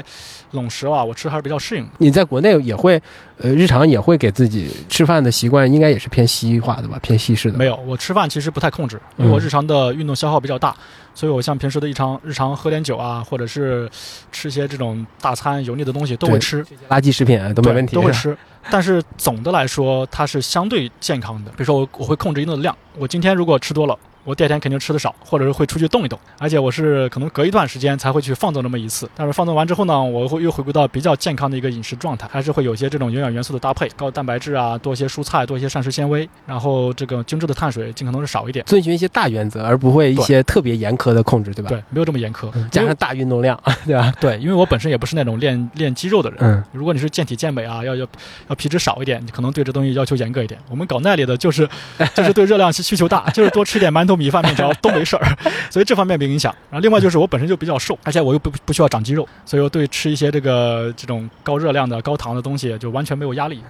[0.51, 1.89] 冷食啊，我吃还是比较适应的。
[1.97, 3.01] 你在国内也会，
[3.38, 7.57] 呃，日常也会给自己吃饭的习惯，应该也是偏西化的吧，偏西式的。
[7.57, 10.75] 没有，我吃饭其实不太控制，因为我嗯日常的运动消耗比较大，
[11.13, 13.89] 所以我像平时的日常日常喝点酒啊，或者是
[14.31, 18.38] 吃一些这种大餐油腻的东西都会吃，垃圾食品啊都没问题，都会吃。
[18.69, 21.51] 但是总的来说，它是相对健康的。
[21.51, 23.97] 比如说我我会控制一定的量，我今天如果吃多了。
[24.27, 29.09] 我第二天肯定吃的少，或者是会出去动一动，而且我是可能隔一段时间才会去放纵那么一次。
[29.15, 38.65] 但是放纵完之后呢，我会又回归到比较健康的一个饮食状态，还是会有一些这种营养元素的搭配，高蛋白质啊，多一些蔬菜，多一些膳食纤维，然后这个精致的碳水尽可能是少一点。
[38.65, 41.69] 遵循一些大原则，而不会一些特别严苛的控制，对吧？
[41.69, 42.69] 对，没有这么严苛嗯，。
[42.69, 44.13] 加上大运动量， 对吧？
[44.19, 46.39] 对，因为我本身也不是那种练练肌肉的人。
[46.41, 48.05] 嗯，如果你是健体健美啊，要要
[48.49, 50.59] 要皮脂少一点，你可能对这东西要求严格一点。
[50.69, 51.65] 我们搞耐力的，就是
[52.13, 55.38] 就是对热量需求大，就是多吃点馒头、米饭、面条都没事儿，
[55.69, 56.53] 所以这方面没影响。
[56.69, 63.62] 然后另外就是我本身就比较瘦，而且我又不不需要长肌肉，所以我对吃一些这个这种高热量的、高糖的东西就完全没有压力，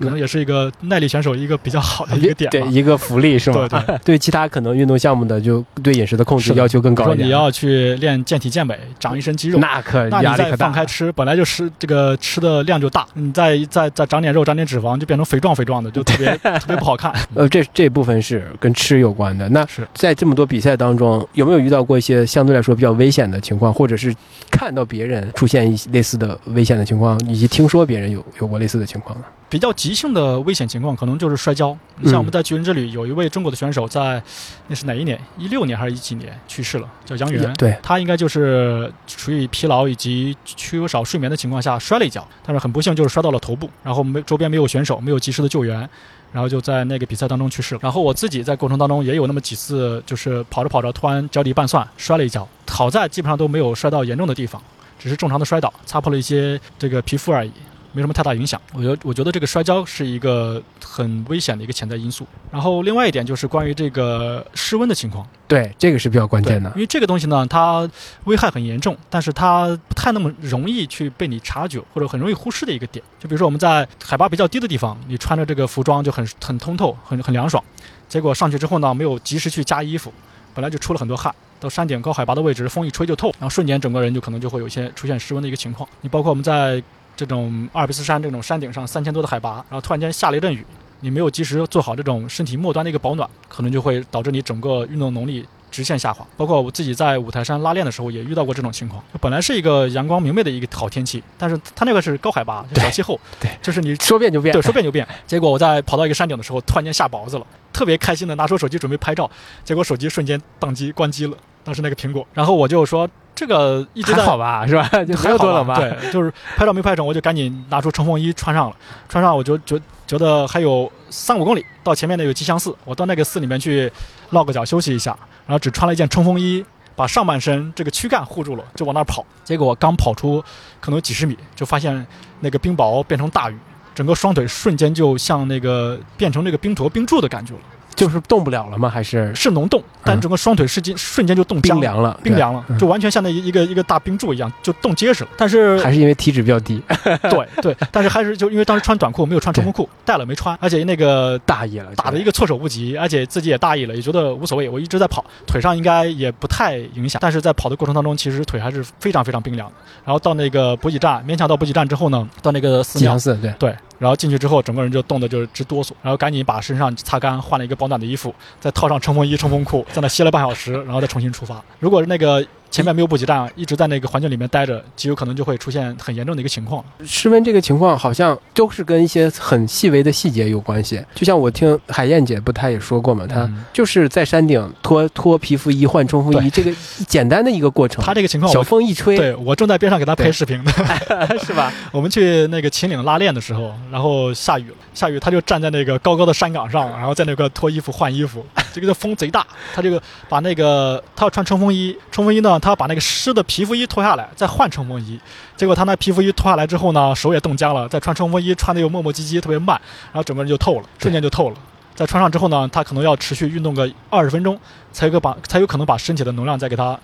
[0.00, 2.50] 可能也是一个耐力选手一个比较好的一个点。
[2.50, 3.68] 对一个福利是吗？
[3.68, 7.18] 对对对其他可能运动项目的，就对饮食的控制要求更高一点。
[7.18, 17.12] 说你要去练健体健美，长一身肌肉，那可那你再压力可大放开吃，本来就是这个吃的量就大，你再再再长点肉、长点脂肪，就变成肥壮肥壮的，就特别 特别不好看。
[17.34, 19.48] 呃，这这部分是跟吃有关的。
[19.48, 24.14] 那是在这么多比赛当中，有没有遇到过一些相对来说比较危险的情况，或者是
[24.50, 29.24] 看到别人出现一些类似的危险的情况，以及听说别人有有过类似的情况呢？
[29.48, 31.76] 比较急性的危险情况可能就是摔跤。
[31.98, 34.22] 你像我们在巨人之旅有一位中国的选手在，
[34.68, 35.20] 那是哪一年？
[35.36, 36.88] 一六年还是一几年去世了？
[37.04, 37.52] 叫杨元。
[37.58, 45.86] 对，他应该就是处于疲劳以及缺少睡眠的情况下摔了一跤，但是很不幸就是摔到了头部，然后没周边没有选手，没有及时的救援。
[46.32, 47.80] 然后就在那个比赛当中去世了。
[47.82, 54.60] 然后我自己在过程当中也有那么几次，就是跑着跑着突然脚底拌蒜摔了一跤，好在基本上都没有摔到严重的地方，
[54.98, 57.52] 只是正常的摔倒，擦破了一些这个皮肤而已。
[57.92, 58.60] 没什么太大影响。
[58.72, 62.26] 我觉得，我觉得这个摔跤是一个很危险的一个潜在因素。
[62.50, 66.80] 然后另外一点就是关于这个室温的情况，对，这个是比较关，键的因。
[66.80, 67.88] 为这个东西呢，它
[68.24, 73.04] 危害很严重，但是它不太那么容易去被你察觉或者很容易忽视的一个点。
[73.20, 77.62] 就比如说我们在海拔比较低的地方，你穿着这个服装就很很通透，很很凉爽，
[78.08, 80.12] 结果上去之后呢，没有及时去加衣服，
[80.54, 81.34] 本来就出了很多汗。
[81.60, 85.88] 到山顶高海拔的位置，风一吹就透，然后瞬间整个人就可能就会有一些出现失温的一个情况。
[86.00, 86.82] 你包括我们在
[87.16, 90.64] 这种阿尔卑斯山这种山顶上三千多的海拔，然后突然间下了一阵雨，
[91.00, 96.26] 你没有及时做好这种身体末端的一个保暖，可能就会导致你整个运动能力直线下滑。
[96.36, 99.02] 包括我自己在五台山拉练的时候也遇到过这种情况。
[99.20, 105.06] 本来是一个阳光明媚的一个好天气，但是它那个是高海拔，小气候，对就是你说变就变，对说变就变。
[105.26, 109.30] 结果我在跑到一个山顶的时候，突然间下雹子了，特别开心的拿出手机准备拍照，
[109.64, 111.36] 结果手机瞬间宕机关机了。
[111.64, 113.08] 当时那个苹果，然后我就说。
[113.42, 114.88] 这个一直在还好吧，是吧？
[115.04, 115.74] 就没有多冷吧？
[115.74, 118.76] 对，就是拍照没拍成，我就赶紧拿出冲锋衣穿上了。
[119.08, 119.76] 穿上我就觉
[120.06, 123.92] 觉得还有三五公里到前面的有吉祥寺，我到那个寺里面去
[124.30, 125.10] 落个脚休息一下，
[125.44, 129.26] 然后只穿了一件冲锋衣，把上半身这个躯干护住了，就往那儿跑。
[129.42, 130.40] 结果我刚跑出
[130.78, 132.06] 可能几十米，就发现
[132.38, 133.58] 那个冰雹变成大雨，
[133.92, 137.60] 整个双腿瞬间就像那个变成那个冰坨冰柱的感觉了。
[138.02, 138.88] 就是动不了了吗？
[138.88, 142.18] 还是是能动，但整个双腿瞬间瞬间就冻僵冰凉了？
[142.22, 145.30] 冰凉了，就完全像那一一个一个大冰柱一样，就冻结实了。
[145.36, 146.82] 但是还是因为体脂比较低，
[147.30, 154.68] 对对，但是还是就因为当时穿短裤没有穿冲锋裤，带了没穿，而且那个大意了，打的一个措手不及，而且自己也大意了，也觉得无所谓。
[154.68, 159.74] 我一直在跑，腿上应该也不太影响，但是在跑的过程当中，其实腿还是非常非常冰凉的。
[160.04, 168.34] 然后到那个补给站，勉强到补给站之后呢，到那个寺庙寺，对对，然后进去之后，整个人就冻得就是直哆嗦，然后赶紧把身上擦干，换了一个保暖的衣服。
[168.58, 171.62] 再套上冲锋衣、冲锋裤，在那歇了半小时，然后再重新出发。
[171.78, 176.82] 如果是那个前面没有补给站，一直在那个环境里面待着，极有可能就会出现很严重的一个情况。
[177.04, 181.04] 室温这个情况好像都是跟一些很细微的细节有关系。
[181.14, 186.72] 就像我听海燕姐不，她也说过嘛，她就是在山顶脱脱皮肤衣、换冲锋衣，这个
[187.06, 188.02] 简单的一个过程。
[188.02, 190.72] 她这个情况，小风一吹，对我正在边上给她拍视频呢，
[191.44, 191.70] 是吧？
[191.92, 198.42] 我们去那个秦岭拉练的时候，然后下雨了，下雨，她就站在那个高高的山岗上，然后在那个脱衣服、换衣服。
[198.72, 205.20] 这个风贼大，她这个把那个她要穿冲锋衣，冲锋衣呢，他把那个湿的皮肤衣脱下来，再换冲锋衣。
[205.56, 209.78] 结果他那皮肤衣脱下来之后呢，手也冻僵了，再穿冲锋衣穿的又磨磨唧唧，特别慢，
[210.12, 211.56] 然后整个人就透了，瞬间就透了。
[211.94, 214.58] 再穿上之后呢，他可能要持续运动个二十分钟，
[214.92, 216.98] 才有个把才有可能把身体的能量再给它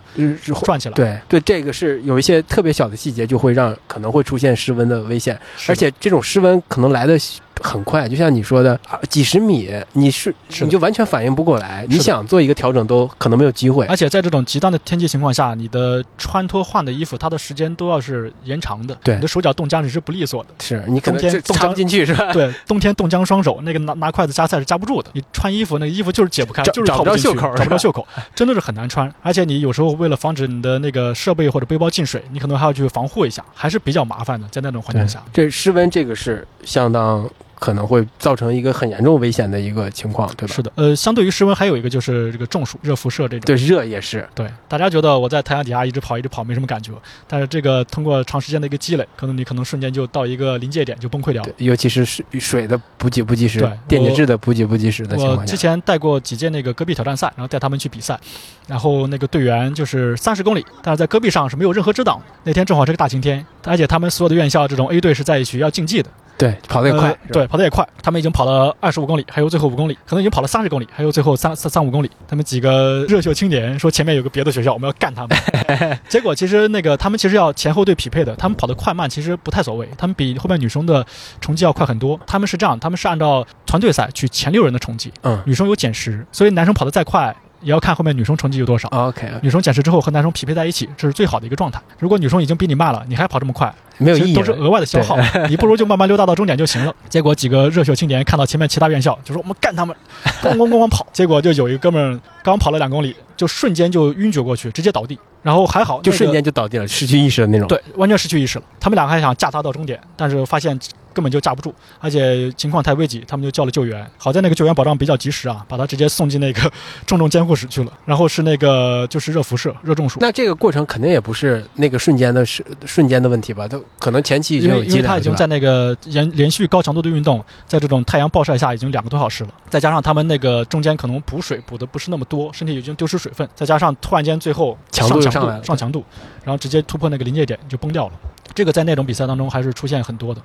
[0.65, 0.95] 转起来。
[0.95, 7.19] 对对，这个是有一些特别小的细节，就会让可能会出现失温的危险，而且这种失温可能来的。
[7.61, 8.79] 很快，就像你说的，
[9.11, 13.85] 几十米，你是你就完全反应不过来，你想做一个调整都可能没有机会。
[13.87, 18.97] 而且在这种极端的天气情况下，你的穿脱换的衣服，它的时间都要是延长的。
[19.03, 20.51] 对，你的手脚冻僵你是不利索的。
[20.61, 22.33] 是你冬天插不进去是吧？
[22.33, 25.11] 对，冬天冻僵双手，那个拿拿筷子夹菜是夹不住的。
[25.15, 29.13] 你穿衣服，那个衣服就是解不开，就是找不着袖口，找不着袖口，真的是很难穿。
[29.23, 34.49] 而且你有时候为了防止你的那个设备或者背包进水，你可能还要去防护一下，还是比较麻烦的。
[34.49, 37.29] 在那种环境下，这室温这个是相当。
[37.59, 40.55] 可能会造成一个很严重危险的一个情况，对吧？
[40.55, 43.41] 是的，呃，相对于室温，还有一个就是这个中暑、热辐射这种。
[43.47, 44.27] 对，热也是。
[44.35, 46.93] 对，大家觉得我在太阳底下一直跑、一直跑没什么感觉，
[47.27, 51.51] 但是这个通过长时间的一个积累，可能你可能瞬间就到一个临界点就崩溃掉了。
[51.59, 55.43] 尤其是水水的补给不及时，电解质的补给不及时的情况下。
[55.43, 58.19] 我之前带过几届那个戈壁挑战赛，然后带他们去比赛，
[58.67, 62.21] 然后那个队员就是三十公里，但是在戈壁上是没有任何遮挡。
[62.45, 66.09] 那天正好是个大晴天，而且他们所有的院校这种 A 队是在一起要竞技的。
[66.39, 67.87] 对，跑得也快，对，跑得也快。
[68.01, 72.09] 他们已经跑了二十五公里，还有最后五公里，可能已经跑了三十公里，还有最后三三三五公里。
[72.29, 75.37] 他们几个热血青年说前面有个别的学校，我们要干他们。
[76.09, 81.05] 结果其实那个他们其实要前后队匹配的，他们跑得快慢其实不太所谓，他们比后面女生的
[81.41, 82.19] 成绩要快很多。
[82.25, 87.35] 他们是这样，他们是按照团队赛取前六人的成绩，嗯，女生有减时，所以男生跑得再快。
[87.61, 88.89] 也要看后面女生成绩有多少。
[88.89, 91.81] OK，女生减时之后和男生匹配在一起，这是最好的一个状态。
[91.99, 95.17] 如果女生已经比你慢了，你还跑这么快，没有意义，都是额外的消耗。
[95.49, 96.95] 你不如就慢慢溜达到终点就行了。
[97.09, 99.95] 结果几个热血青年看到前面其他院校，就说我们干他们，
[100.43, 101.07] 咣咣咣咣跑。
[101.13, 105.19] 结果就有一个哥们儿刚跑了两公里，就瞬间就晕厥过去，直接倒地。
[105.43, 107.69] 然后还好，就瞬间就倒地了，失去意识的那种。
[107.69, 108.65] 对，完全失去意识了。
[108.81, 110.79] 他们两个还想架他到终点，但是发现。
[111.19, 114.09] 根本就架不住，而且情况太危急，他们就叫了救援。
[114.17, 116.71] 好在那个救援保障比较及时啊，把他直接送进那个
[117.05, 117.93] 重症监护室去了。
[118.05, 120.21] 然后是那个就是热辐射、热中暑。
[120.21, 123.67] 那这个过程肯定也不是那个瞬间的瞬瞬间的问题吧？
[123.67, 124.69] 他可能前期已经。
[124.69, 136.05] 因为他已经在那个连连续高强度的运动，在这种太阳暴晒下已经两个多小时了，再加上他们那个中间可能补水补的不是那么多，身体已经丢失水分，再加上突然间最后强度上来上强度，
[136.45, 138.13] 然后直接突破那个临界点就崩掉了。
[138.59, 140.41] 这个在那种比赛当中还是出现很多的，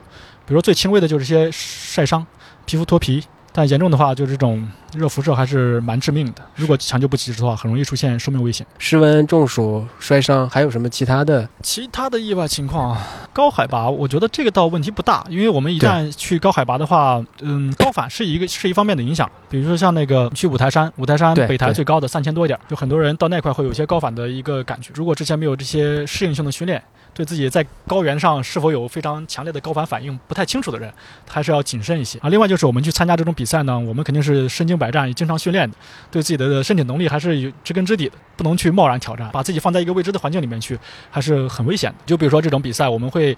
[0.45, 2.23] 比如说最轻微的就是些晒伤、
[2.63, 6.43] 皮肤脱皮，但严重的话就是这种热辐射还是蛮致命的。
[6.53, 8.67] 如果抢救不及时的话，很容易出现生命危险。
[8.77, 11.49] 室温、中暑、摔伤，还有什么其他的？
[11.63, 12.95] 其他的意外情况，
[13.33, 19.27] 高海拔，我觉得这个倒问题不大，因为我们一旦去高海拔的话，嗯，高反是一个是一方面的影响。
[19.49, 24.91] 比如说像那个去五台山，五台山北台最高的三千多一点，就很多人到那块会有一些高反的一个感觉。
[24.93, 26.79] 如果之前没有这些适应性的训练。
[27.13, 30.91] 对自己在高原上是否有非常强烈的高反反应不太清楚的人，
[31.29, 32.29] 还是要谨慎一些啊。
[32.29, 35.77] 另外就是我们去参加这种比赛呢，我们肯定是身经百战、也经常训练的，
[36.09, 40.77] 对自己的身体能力还是有知根知底的，不能去贸然挑战，把自己放在一个未知的环境里面去，
[41.11, 41.97] 还是很危险的。
[42.05, 43.35] 就比如说这种比赛，我们会。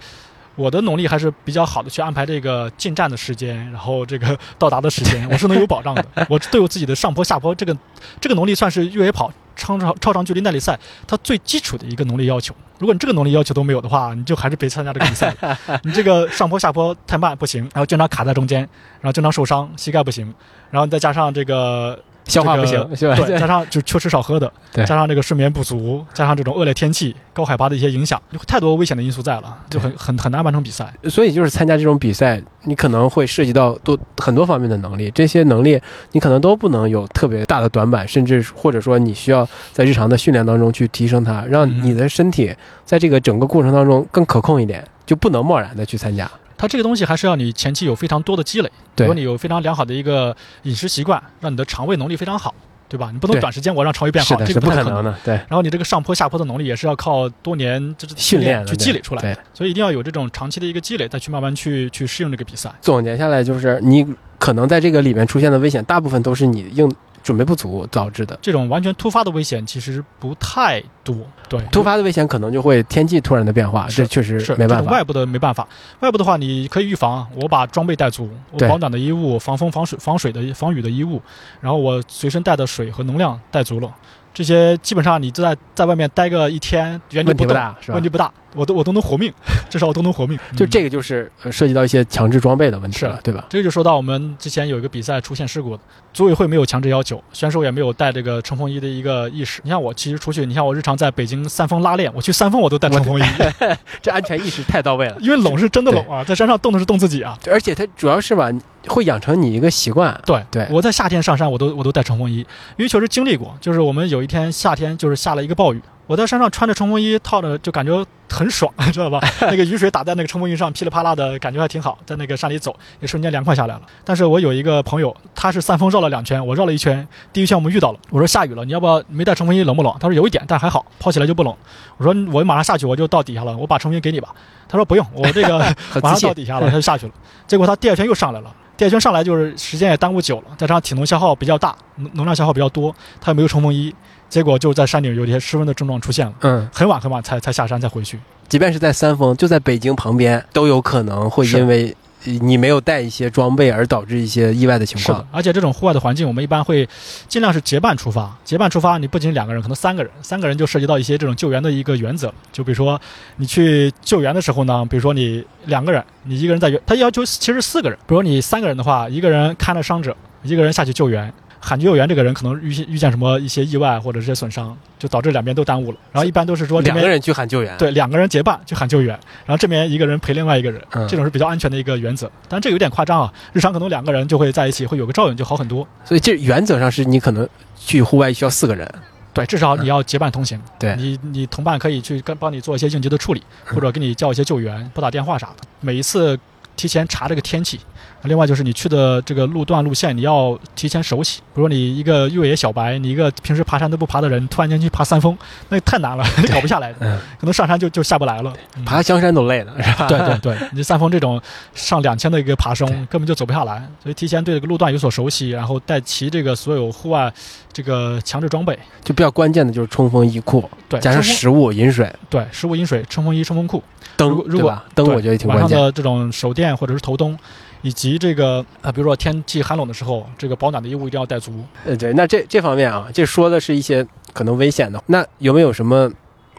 [0.58, 6.02] 我的能力还是比较好的，去安排这个进站的时间，然后这个到达的时间，我是能有保障的。
[6.30, 7.76] 我对我自己的上坡下坡这个
[8.18, 12.54] 这个能力算是越野跑超长超长距离耐力赛，它最基础的一个能力要求。
[12.78, 15.58] 如果你这个能力要求都没有的话，你就还是别参加这个比赛了。
[15.82, 18.60] 你这个上坡下坡太慢不行，然后经常卡在中间，
[19.00, 20.32] 然后经常受伤，膝盖不行，
[20.70, 21.98] 然后再加上这个。
[22.26, 23.14] 消化不行，是吧？
[23.16, 30.92] 对， 加上就缺吃少喝的，对，加上这个睡眠不足，加上这种恶劣天气、高海拔的一些影响，有太多危险的因素在了，就很很很难完成比赛。
[31.08, 35.80] 所以就是参加这种比赛，你可能会涉及到多很多方面的能力，这些能力
[36.12, 46.30] 你可能都不能有特别大的短板，甚至或者说你需要在日常的训练当中去提升它，让你的身体在这个整个过程当中更可控一点，就不能贸然的去参加。
[46.58, 52.54] 它这个东西还是要你前期有非常多的积累，比如你有非常良好的一个饮食习惯，让你的肠胃能力非常好，
[52.88, 53.10] 对吧？
[53.12, 55.14] 你不能短时间我让肠胃变好，这个不太可能的。
[55.24, 55.34] 对。
[55.34, 59.38] 然后你这个上坡下坡的能力也是要靠多年就是训练去积累出来，的。
[59.52, 62.72] 所以一定要有这种长期的一个积累，再去慢慢去去适应这个比赛。
[62.80, 64.06] 总结下来就是，你
[64.38, 66.90] 可能在这个里面出现的危险，大部分都是你硬。
[67.26, 71.16] 准备不足导致的这种完全突发的危险其实不太多。
[71.48, 74.92] 对，突发的危险可能就会天气突然的变化，这确实是没办法。
[74.92, 75.66] 外部的没办法，
[75.98, 77.26] 外部的话你可以预防。
[77.34, 81.20] 我把装备带足，我保暖的衣物、防风、防水、防水的、防雨的衣物，
[81.60, 83.92] 然后我随身带的水和能量带足了。
[84.32, 89.32] 这些基本上你在在外面待个一天，原地不大，问题不大，我都我都能活命，
[89.70, 90.38] 至少我都能活命。
[90.56, 93.44] 就这个就是涉及到一些强制装备的问题了，对吧？
[93.48, 95.78] 这个就说到我们之前有一个比赛出现事故，
[96.12, 99.60] 组委会没有强制要求，选手也没有带这个冲锋衣的一个意识。
[99.62, 103.24] 你像我其实出去，你像我日常在北京三峰拉练，我去三峰我都带冲锋衣，
[104.00, 105.16] 这安全意识太到位了。
[105.22, 108.50] 因为冷是真的冷啊，在山上冻的是冻自己啊，而且它主要是吧。
[108.88, 110.16] 会养成你一个习惯。
[110.24, 112.36] 对对，我在夏天上山，我都我都带冲锋衣，
[112.76, 113.52] 因为确实经历过。
[113.60, 119.20] 就是我们有一天夏天，就是下了一个暴雨，我在山上穿着冲锋衣，套着就感觉很爽， 知道吧？
[119.42, 123.82] 那个雨水打在那个冲锋衣上，噼里啪啦的感觉还挺好，在那个山里走，也瞬间凉快下来了。
[124.04, 129.92] 但是我有一个朋友，他是三峰绕了两圈，我绕了一圈，第一圈我们遇到了，我说下雨了，你要不要没带冲锋衣冷不冷？
[129.98, 131.52] 他说有一点，但还好，跑起来就不冷。
[131.96, 134.28] 我说我马上下去，我就到底下了，我把冲锋衣给你吧。
[134.68, 135.58] 他说不用，我这个
[136.00, 137.12] 马上到底下了，他就下去了。
[137.46, 138.54] 结果他第二圈又上来了。
[138.76, 143.94] 第二圈上来就是时间也耽误久了，再加上体能消耗比较大，能能量消耗比较多，他又没有冲锋衣，
[144.28, 146.32] 结果就在山顶有一些失温的症状出现了。
[146.40, 151.96] 嗯，很晚很晚才才下山再回去，即便是在三峰，就在北京旁边，都有可能会因为。
[152.40, 155.16] 你没有带一些装备，而导致一些意外的情况。
[155.16, 156.88] 是的，而且这种户外的环境，我们一般会
[157.28, 158.36] 尽量是结伴出发。
[158.44, 162.34] 结伴出发，你不仅两个人，可能三个人，三个人就涉及到一些这种救援的一个原则。
[162.50, 163.00] 就比如说，
[163.36, 167.96] 你去救援的时候呢，比如说你两个人，你一个人在，他要求其实四个人。
[168.08, 171.32] 比如你三个人的话，一个人看着伤者，一个人下去救援。
[171.68, 175.98] 喊救援这个人可能遇遇见什么一些意外或者这些损伤，就导致两边都耽误了。
[176.12, 182.30] 然后一般都是说两个人去喊救援，对，两个人结伴去喊救援，然后这边一个人陪另外一个人，这种是比较安全的一个原则。
[182.48, 185.84] 但这有点夸张啊，日常可能两个人就会在一起，会有个照应就好很多。
[186.04, 188.88] 所以这原则上是你可能去户外需要四个人，
[189.34, 190.60] 对，至少你要结伴同行。
[190.78, 195.66] 对，你你同伴可以去跟帮你做一些应急的处理，或者给你叫一些救援，拨打电话啥的。
[195.80, 196.38] 每一次
[196.76, 197.80] 提前查这个天气。
[198.22, 201.40] 另外就是你去的这个路段路线，你要提前熟悉。
[201.54, 205.36] 比如你一个越野小白，你一个平时爬山都不爬的人，突然间去爬三峰，
[205.68, 206.98] 那太难了， 搞不下来的。
[207.38, 208.52] 可能上山就就下不来了。
[208.84, 210.06] 爬香山都累了，是吧？
[210.08, 211.40] 对对对， 你三峰这种
[211.74, 213.86] 上两千的一个爬升，根本就走不下来。
[214.02, 217.32] 所以提前对这个路段有所熟悉，然后带齐这个所有户外
[217.72, 218.76] 这个强制装备。
[219.04, 222.12] 就比较关键的就是冲锋衣裤，对，加上食物饮水。
[222.28, 223.82] 对，食物饮水，冲锋衣、冲锋裤。
[224.16, 225.62] 灯，如果灯，我觉得挺关键。
[225.62, 227.38] 晚上的这种手电或者是头灯。
[227.86, 231.52] 以及这个啊，比如说天气寒冷的时候，这个保暖的衣物一定要带足。
[231.84, 235.00] 呃，对，那这这方面啊，这说的是一些可能危险的。
[235.06, 236.10] 那有没有什么？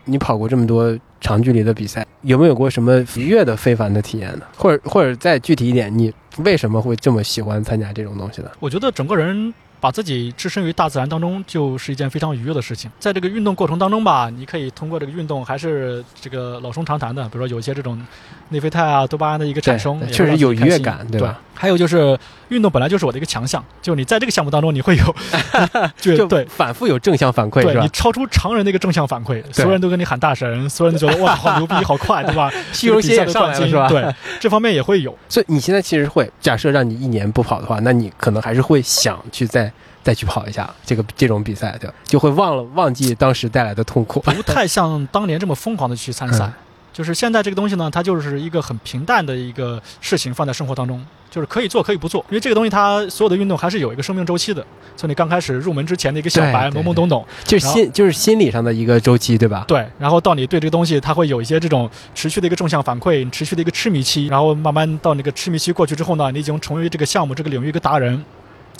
[0.06, 4.46] 你跑过这么多长距离的比赛，有没有过什么愉悦的非凡的体验呢？
[4.56, 8.50] 或者或者再具体一点，你为什么会这么喜欢参加这种东西呢？
[8.62, 9.54] 我觉得整个人。
[9.80, 12.90] 把自己置身于大自然当中，就是一件非常愉悦的事情。
[13.00, 18.00] 在这个运动过程当中吧，你可以通过这个运动，还是这个老生常谈的，比如说有一些这种
[18.50, 21.40] 内啡肽啊、多巴胺的一个产生，确实有愉悦感，对吧？
[21.60, 22.16] 还有就是
[22.50, 25.16] 运动本来就是我的一个强项，就你在这个项目当中，你会有
[25.98, 32.52] 就对反复有正向反馈，对你超出常人的一个正向反馈，所有人都跟你喊大神，所有人都觉得 哇好牛逼好快，对吧？
[32.72, 33.88] 虚荣心也上来了，是吧？
[33.90, 35.16] 对，这方面也会有。
[35.28, 39.72] 所以你现在其实会假设让你一年不跑的话，那你可能还是会想去在。
[40.08, 46.50] 再去跑一下这个这种比赛，就就会忘了忘记当时带来的痛苦，不太像当年这么疯狂的去参赛。
[46.94, 54.66] 就是现在这个东西呢，它就是一个很平淡的一个事情，放在生活当中，就是可以做可以不做，因为这个东西它所有的运动还是有一个生命周期的。
[54.96, 59.66] 从你刚开始入门之前的一个小白懵懵懂懂，就是心就是心理上的一个周期，对吧？
[59.68, 68.24] 对，然后到你对这个东西，它会有一些这种持续的一个正向反馈，持续的一个痴迷期，然后慢慢到那个痴迷期过去之后呢，你已经成为这个项目这个领域一个达人。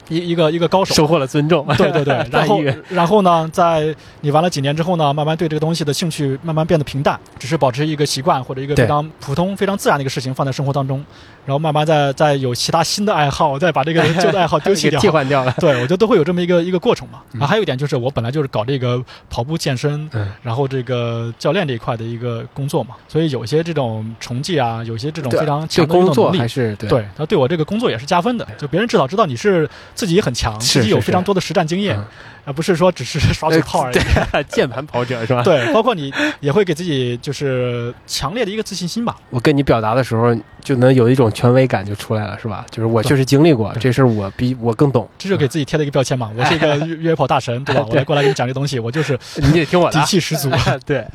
[0.10, 0.94] 一一个一个高手。
[0.98, 11.04] 收获了尊重，对对对， 然后然后呢，在你玩了几年之后呢，慢慢对这个东西的兴趣慢慢变得平淡，只是保持一个习惯或者一个非常普通、非常自然的一个事情放在生活当中，
[11.46, 15.00] 然后慢慢再再有其他新的爱好，再把这个 旧的爱好丢弃掉。
[15.00, 15.54] 替换掉了。
[15.60, 17.22] 对，我觉得都会有这么一个一个过程嘛。
[17.40, 19.00] 啊还有一点就是，我本来就是搞这个
[19.30, 26.48] 跑步健身，嗯，然后这个教练这一块的一个工作嘛，所以有些这种成绩啊，有些这种非常对强的工作还。
[26.48, 32.00] 是对对，他对我这个工作也是加分的，就别人至少知道你是自己也很强，自己有非常多的实战经验，
[32.48, 33.98] 嗯而不是说只是耍嘴炮而已。
[34.48, 35.44] 键盘跑者是吧？
[35.44, 39.18] 对，包括你也会给自己就是强烈的一个自信心吧。
[39.30, 42.66] 我跟你表达的时候，就能有一种权威感就出来了，是吧？
[42.72, 45.08] 就是我确实经历过这事儿，我比我更懂。
[45.18, 47.86] 这就给自己贴了一个标签嘛，我是一个越越野跑大神，对吧？
[47.90, 50.06] 我来过来给你讲这东西，我就是 你得听我的底啊。
[50.06, 50.50] 气十足。
[50.86, 51.06] 对，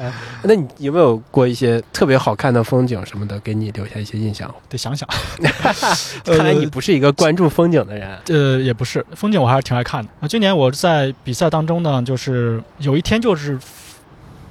[0.43, 4.55] 那你有没有过一些特别好看的风景什么的，给你留下一些印象？
[4.69, 5.09] 得想想。
[6.27, 8.19] 看来你不是一个关注风景的人。
[8.29, 10.11] 呃，也不是，风景我还是挺爱看的。
[10.21, 13.59] 啊，今年我在比赛当中呢，就是有一天就是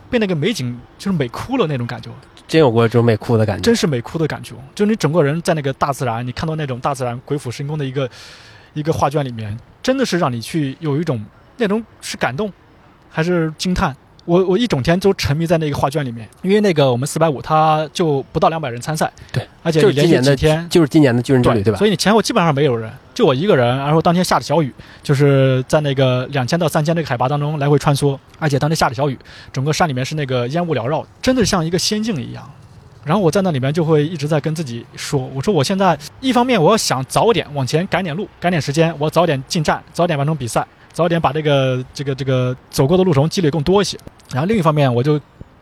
[0.09, 2.09] 被那个美景就是美哭了那种感觉，
[2.47, 3.75] 真有过这种美哭的感觉真。
[3.75, 4.55] 是美哭的感觉。
[4.75, 8.09] 就你整个人在那个大自然，你看到那种大自然鬼斧神工的一个
[8.73, 11.23] 一个画卷里面，真的是让你去有一种
[11.57, 12.51] 那种是感动，
[13.09, 13.95] 还是惊叹。
[14.31, 21.77] 我我一整天都沉迷在那个画卷里面，因为那个我们四百五它就不到两百人参赛，对，而且就你连续是今年的几天就是今年的巨人之旅，对吧？
[21.77, 24.73] 所以你前后基本上没有人，就我一个人，然后当天下着小雨，
[25.03, 29.19] 就是在那个两千到三千这个海拔当中来回穿梭，而且当天下着小雨，
[29.51, 32.49] 整个山里面是那个烟雾缭绕，真的像一个仙境一样。
[33.03, 43.97] 然后我在那里面就会一直在跟自己说，我说我现在一方面我要想早点往前赶点路，赶点时间，我早点进站，早点完成比赛，早点把这个这个这个走过的路程积累更多一些。
[44.33, 45.19] 然后另一方面，我就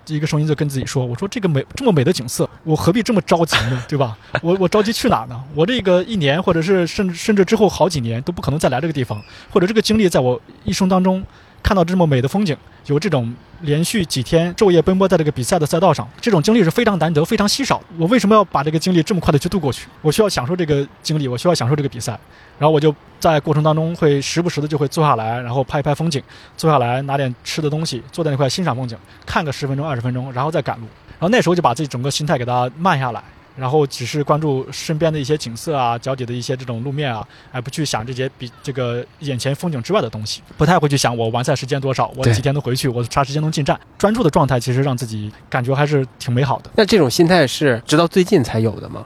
[0.07, 3.81] 一个声音就跟自己说：“我说这个美这么美的景色，我何必这么着急呢？
[3.87, 4.17] 对吧？
[4.41, 5.39] 我我着急去哪呢？
[5.53, 11.23] 我这个一年或者是甚至甚至之后好几年都不可能再来这个地方，或者这个经历在我一生当中
[11.61, 12.55] 看到这么美的风景，
[12.85, 17.81] 有这种连续几天昼夜奔波在这个比赛的赛道上，这种经历是非常难得、非常稀少。
[17.97, 19.87] 我为什么要把这个经历这么快的去度过去？
[20.01, 22.17] 我需要享受这个经历，我需要享受这个比赛。
[22.57, 26.21] 然后我就在过程当中会时不时的就会坐下来，然后拍一拍风景，
[26.57, 30.87] 坐下来拿点吃的东西，坐在那块欣赏风景，看个十分钟、二十分钟，然后再赶路。
[31.19, 33.21] 然后那时候就把自己整个心态给它慢下来，
[33.59, 43.77] 然后只是关注身边的一些景色啊，脚底的一些这种路面啊，而不去想这些比这个眼前风景之外的东西，不太会去想我完赛时间多少，我几天能回去，我啥时间能进站。
[43.97, 49.05] 专注的状态其实让自己感觉还是挺美好的，那这种心态是直到最近才有的吗？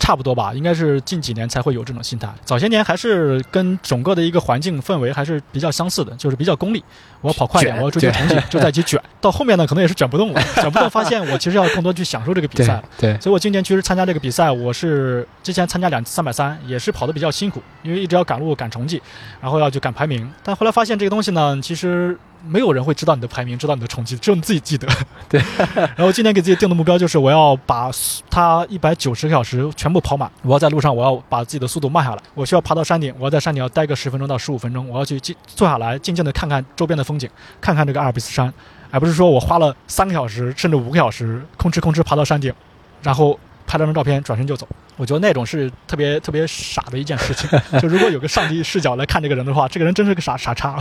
[0.00, 2.28] 差不多吧，应该是近几年才会有这种心态。
[2.44, 6.82] 早些年还是跟整个的一个环境氛围还是比较相似的，就是比较功利，
[7.20, 9.00] 我要跑快点，我要追求成绩，就在一起卷。
[9.20, 12.84] 到后面呢，可能也是卷不动了， 卷不动，发现我其实要更多去享受这个比赛了。
[12.98, 19.00] 对，所以我今年其实参加这个比赛，我是之前参加两三百三，也是跑得比较辛苦，因为一直要赶路、赶成绩，
[19.40, 20.28] 然后要去赶排名。
[20.42, 24.86] 但后来发现这个东西呢，其实没有人会知道你的排名，知道你的成绩，只有你自己记得。
[25.28, 25.42] 对。
[25.96, 27.90] 然后今年给自己定的目标就是，我要把
[28.30, 30.30] 它一百九十个小时全部跑满。
[30.42, 32.22] 我要在路上，我要把自己的速度慢下来。
[32.34, 37.28] 我需要爬到山顶，我要在山顶要待个十分钟到十五分钟，我要去静坐下来，静静的看看周边的风景，
[37.60, 38.52] 看看这个阿尔卑斯山，
[38.90, 42.52] 而不是说我花了三个小时甚至五个小时，吭哧吭哧爬到山顶，
[43.02, 43.38] 然后
[43.70, 44.66] 拍了张照片，转身就走。
[44.96, 47.48] 我觉得那种是特别特别傻的一件事情。
[47.80, 50.76] 就如果有个上帝视角来看这个人的话，这个人真是个傻傻叉，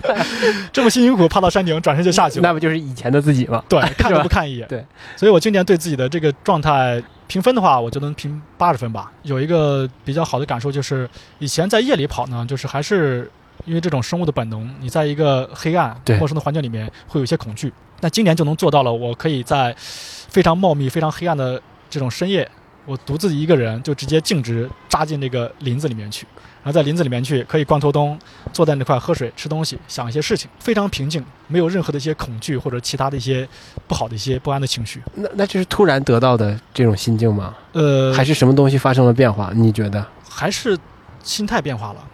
[0.70, 2.42] 这么辛辛苦苦爬到山顶，转身就下去了。
[2.42, 3.64] 那不就是以前的自己吗？
[3.66, 4.68] 对， 看都不看一眼。
[4.68, 4.84] 对，
[5.16, 9.10] 所以我今年对自己的这个状态评分的话，我就能评八十分吧。
[9.22, 11.08] 有一个比较好的感受就是，
[11.38, 13.30] 以前在夜里跑呢，就是还是
[13.64, 17.72] 因为这种生物的本能，你在一个黑暗对、陌生的环境里面会有一些恐惧。
[18.00, 21.60] 那今年就能做到了，我可以在非常茂密、非常黑暗的
[21.90, 22.48] 这种深夜，
[22.86, 26.26] 我独自一个人就直接径直扎进那个林子里面去。
[26.60, 28.18] 然后在林子里面去，可以光头东
[28.52, 33.48] 坐在那块喝水、吃东西，想一些事情，非常平静，没有任何的一些恐惧或者其他的一些
[33.86, 35.00] 不好的一些不安的情绪。
[35.14, 37.54] 那那这是突然得到的这种心境吗？
[37.72, 39.52] 呃，还是什么东西发生了变化？
[39.54, 40.04] 你觉得？
[40.28, 40.76] 还是
[41.22, 42.04] 心态变化了。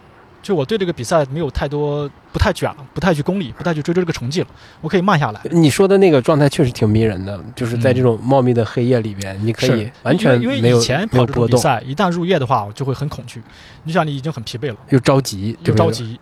[0.45, 4.47] 就我对这个比赛没有太多，不太卷了，不太去功利，不太去追逐这个成绩了，
[4.79, 5.41] 我可以慢下来。
[5.49, 13.41] 你说的那个状态确实挺迷人的，就是在这种茂密的黑夜里边，你可以完全因为以前跑这种比赛，一旦入夜的话，我就会很恐惧。
[13.85, 15.89] 你想，你已经很疲惫了，又着急，又着。
[15.89, 16.19] 急，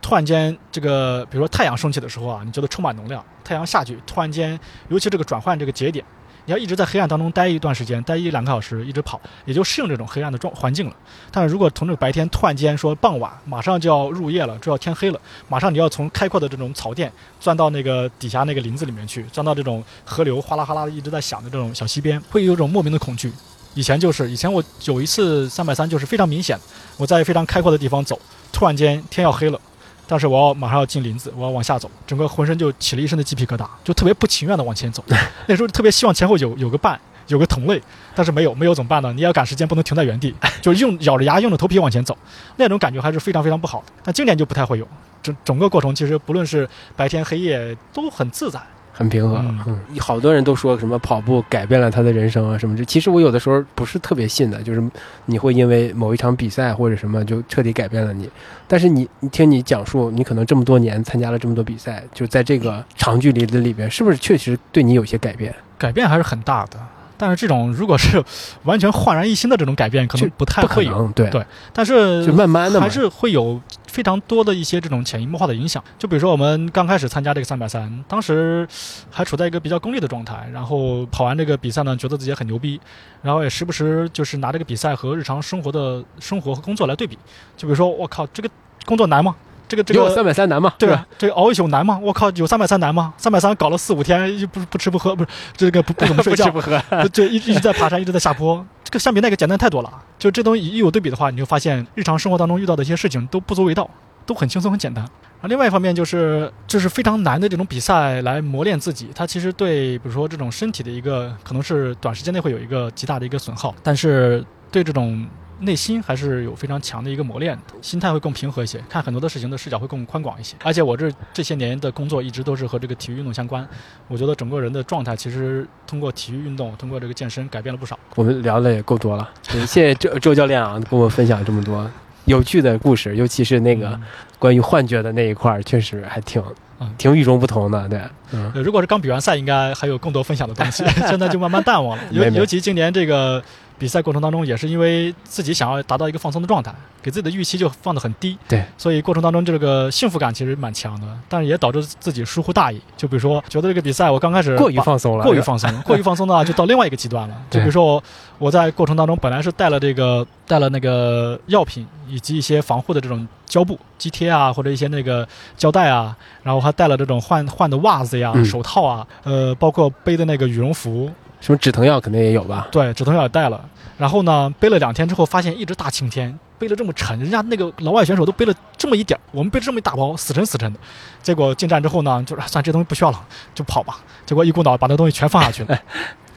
[0.00, 4.56] 突然间这个，比如说太阳升起的时候啊，你觉得充满能量；太阳下去，突然间，
[4.88, 6.04] 尤其这个转换这个节点，
[6.46, 10.94] 你要一直在黑暗当中待一段时间，待一两个小时，一直跑，也就适应这种黑暗的状环境了。
[11.30, 23.32] 但是如果从这个白天突然间说傍晚马上就要入夜了，就要天黑了，马上你要从开阔的这种草甸钻到那个底下那个林子里面去，钻到这种河流哗啦哗啦一直在响的这种小溪边，会有一种莫名的恐惧。
[23.74, 26.58] 以前就是以前我有一次三百三就是非常明显，
[26.96, 28.16] 我在非常开阔的地方走，
[28.52, 29.60] 突然间天要黑了，
[30.06, 35.04] 但是我要马上要进林子，我要往下走，整个浑身就起了一身的鸡皮疙瘩，就特别不情愿的往前走。
[35.46, 37.80] 那时候特别希望前后有有个伴，有个同类，
[38.14, 39.12] 但是没有，没有怎么办呢？
[39.12, 42.16] 你要赶时间，不能停在原地，就是用咬着牙硬着头皮往前走，
[42.56, 43.92] 那种感觉还是非常非常不好的。
[44.02, 44.86] 但今年就不太会有，
[45.22, 48.60] 整整个过程其实不论是白天黑夜都很自在。
[48.96, 54.82] 很平和，嗯嗯，好多人都说什么跑步改变了他的人生啊什么的，其实我有的时候不是特别信的，就是
[55.26, 58.30] 你会因为某一场比赛或者什么就彻底改变了你。
[58.68, 65.52] 但是你你听你讲述，你可能这么多年参加了这么多比赛，就在这个长距离的里边，是不是确实对你有些改变？
[65.76, 66.78] 改变还是很大的。
[67.24, 68.22] 但是这种如果是
[68.64, 70.90] 完全焕然一新的这种改变，可能不太可会有。
[70.98, 75.82] 能，对，对但是就慢慢的还，是会有非常多的一些这种潜移默化的影响。
[75.98, 78.68] 就比如说我们刚开始参加这个三百三，当时
[79.10, 82.78] 还处在一个比较功利的状态，然后跑完这个比赛呢，觉得自己很牛逼，
[83.22, 87.16] 然后也时不时就是拿这个比赛和日常生活的生活和工作来对比。
[87.56, 88.50] 就比如说，我靠，这个
[88.84, 89.34] 工作难吗？
[89.74, 90.72] 这个这有个三百三难吗？
[90.78, 91.04] 对吧？？
[91.18, 91.98] 这个熬一宿难吗？
[92.00, 93.12] 我靠，有三百三难吗？
[93.16, 98.64] 三百三搞了四五天，又不不吃不喝，不是这个不不怎么睡觉 不吃，不喝，就 就一一直在爬山，一直在下坡。
[98.84, 99.92] 这个相比那个简单太多了。
[100.18, 103.90] 就这东西一有对比的话，你就发现日常生活当中遇到的一些事情都不足为道，
[104.24, 105.02] 都很轻松很简单。
[105.04, 115.26] 然后另外一方面就是，就是非常难的这种比赛来磨练自己，它其实对比如说这种身体的一个可能是短时间内会有一个极大的一个损耗，但是对这种。
[115.60, 120.56] 内心还是有非常强的一个磨练的，心态会更平和一些，看很多的事情的视角会更宽广一些。
[120.62, 123.66] 而且我这这些年的工作一直都是和这个体育运动相关，
[124.08, 127.98] 我觉得整个人的状态其实通过体育运动，通过这个健身改变了不少。
[128.16, 131.88] 我们聊的也够多了，对谢谢周周教练啊，跟我分享这么多
[132.26, 133.98] 有趣的故事，尤其是那个
[134.38, 136.42] 关于幻觉的那一块儿，确实还挺
[136.80, 138.00] 嗯挺与众不同的，对，
[138.32, 142.02] 嗯，呃，如果是刚比完赛，应该还有更多分享的东西， 现在就慢慢淡忘了。
[142.10, 143.42] 尤尤其今年这个
[143.78, 146.72] 比赛过程当中，也是因为自己想要达到一个放松的状态，
[147.02, 152.80] 给自己的预期就放得很低，对，所以过程当中这个幸福感其实蛮强的，但是也导致自己疏忽大意。
[152.96, 157.34] 就比如说，觉得这个比赛我刚开始过于放松了，过于放松， 过于放松的话，就到另外一个极端了。
[157.50, 158.02] 就比如说，
[158.38, 171.10] 我在过程当中本来是带了这个带了那个药品以及一些防护的这种胶布、肌贴啊，或者一些那个胶带啊，然后还带了这种换换的袜子呀、嗯手套啊，呃，包括背的那个羽绒服，
[171.44, 172.68] 什么止疼药肯定也有吧？
[172.72, 173.68] 对，止疼药也带了。
[173.98, 180.80] 然后呢，背了两天之后，发现一直大晴天，背了这么沉，人家那个老外选手都背了这么一点儿，我们背了这么一大包，死沉死沉的。
[181.22, 183.22] 结果进站之后呢，就是算这东西不需要了，
[183.54, 183.98] 就跑吧。
[184.24, 185.78] 结果一股脑把那东西全放下去了。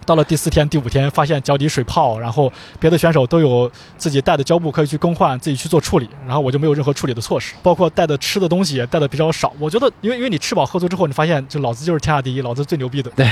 [0.08, 2.50] 到了第四天、第五天，发现脚底水泡，然后
[2.80, 9.52] 别的选手都有自己带的胶布可以去更换，自己去做处理，然后我就没有任何处理的措施，包括带的吃的东西也带的比较少。
[9.60, 13.30] 我觉得，因为因为你吃饱喝足之后，你发现就老子就是天下第一，老子最牛逼的，对，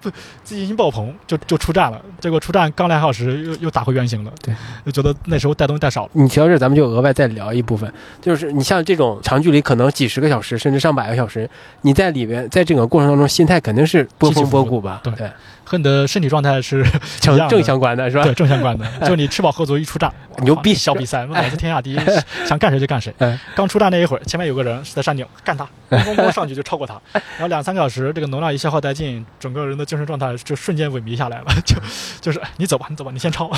[0.00, 0.08] 不
[0.44, 2.00] 自信心爆棚，就就出战了。
[2.20, 4.54] 结果出战刚两小时又又打回原形了，对，
[4.84, 6.10] 就觉得那时候带东西带少了。
[6.12, 7.92] 你提到这儿，咱们就额外再聊一部分，
[8.22, 11.50] 就是你像这种长距离，可能几十个小时甚至上百个小时，
[11.80, 15.00] 你在里边，在整个过程当中，心态肯定是波峰波谷吧？
[15.02, 15.30] 对，
[15.66, 16.84] 和你的身体状态是
[17.20, 18.22] 一正相关的是吧？
[18.22, 20.10] 对正相关的， 就你吃饱喝足一出战，
[20.42, 20.72] 牛逼。
[20.72, 21.98] 小比赛， 老子天下第一，
[22.46, 23.12] 想干谁就干谁。
[23.18, 23.38] 嗯。
[23.56, 31.76] 刚出战那一会儿，前面有个人是在山顶，干他，咣咣咣上去就超过他，然后两三个小时，这个能量一消耗殆尽，整个人的精神状态就瞬间萎靡下来了，就
[32.20, 33.50] 就是你走吧，你走吧，你先超，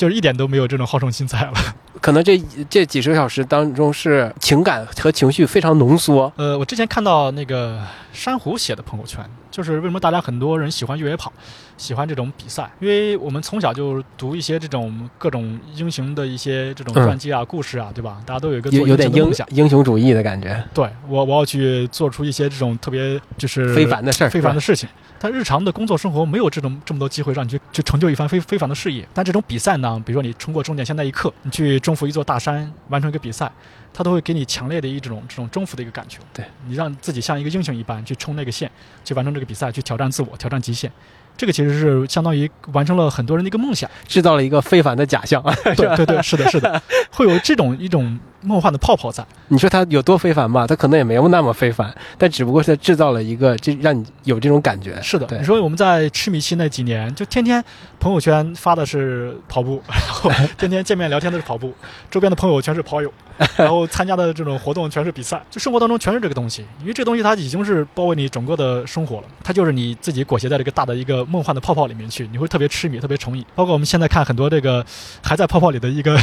[0.00, 1.52] 就是一点都没有这种好胜心在了。
[2.00, 2.38] 可能这
[2.70, 6.32] 这几十个小时当中是情感和情绪非常浓缩。
[6.36, 7.78] 呃，我之前看到那个
[8.10, 11.30] 珊瑚写的朋友圈，就是为什么大家很多人喜欢越野跑，
[11.76, 18.22] 喜欢这种比赛，因为我们从小就读一些这种各种英雄的一些这种嗯传记啊、故事啊，对吧？
[18.24, 19.46] 大家都有一个做有有点英英雄。
[19.50, 24.88] 英雄主义的感觉，对我，我要去做出一些这种特别就是非凡的事儿，非凡的事情。
[25.22, 29.06] 但日常的工作生活没有这种这么多机会让你去去成就一番非非凡的事业。
[29.12, 33.52] 但这种比赛呢，比如说你冲过终点线那一刻，你去征服一座大山，完成一个比赛，
[33.92, 36.18] 他都会给你强烈的一种这种征服的一个感觉。
[36.32, 38.70] 对你让自己像一个英雄一般去冲那个线，
[39.04, 40.90] 去完成这个比赛，去挑战自我，挑战极限。
[41.36, 43.88] 这个其实是相当于完成了很多人的一个梦想。
[44.06, 45.42] 制造了一个非凡的假象。
[45.74, 49.24] 对对对，是的，是的， 会有这种一种梦幻的泡泡在。
[49.48, 50.66] 你说它有多非凡吧？
[50.66, 55.00] 它可能也没有那么非凡，但只不过是制造了一个这让你有这种感觉。
[55.02, 57.62] 是的，你说我们在痴迷期那几年，就天天
[57.98, 61.72] 朋友圈发的是跑步， 然后天天见面聊天的是跑步，
[62.10, 63.12] 周边的朋友全是跑友，
[63.56, 66.64] 然后参加的这种活动全是比赛，就生活当中全是这个东西。
[66.80, 73.44] 因为这个东西它已经是包围你整个的生活了，它就是你自己裹挟在这个大的一个梦幻的泡泡里面去，你会特别痴迷，特别崇 잊。
[73.54, 74.84] 包括我们现在看很多这个
[75.22, 76.18] 还在泡泡里的一个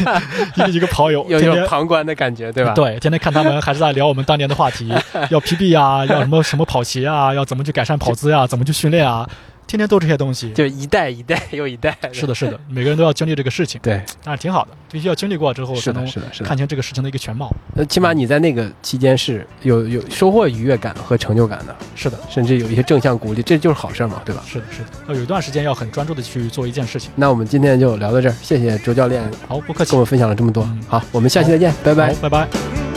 [0.56, 1.24] 一个一个跑友，
[1.60, 2.72] 种旁观的感觉，对吧？
[2.74, 4.88] 对，天天看他们还是在聊我们当年的话题，
[5.30, 9.28] 要 PB 啊，要什么什么跑鞋啊，要怎么去改善跑姿啊、怎么去训练啊。
[9.70, 10.50] 天天都这些东西。
[10.52, 11.96] 就一代一代又一代。
[12.12, 13.80] 是的，是的，每个人都要经历这个事情。
[13.80, 17.54] 对，但是挺好的，必须要经历过之后，是的，是的，是的，看清这个事情的一个全貌。
[17.74, 21.76] 那，起码你在那个期间是有有收获愉悦感和成就感的。
[21.94, 24.42] 是的，甚至有一些正向鼓励，这就是好事嘛，对吧？
[24.44, 24.86] 是的，是的。
[25.06, 27.12] 要有一段时间要很专注的去做一件事情。
[27.14, 29.22] 那我们今天就聊到这儿，谢谢周教练。
[29.46, 30.68] 好，不客气，跟我分享了这么多。
[30.88, 32.89] 好，我们下期再见，拜拜，拜拜。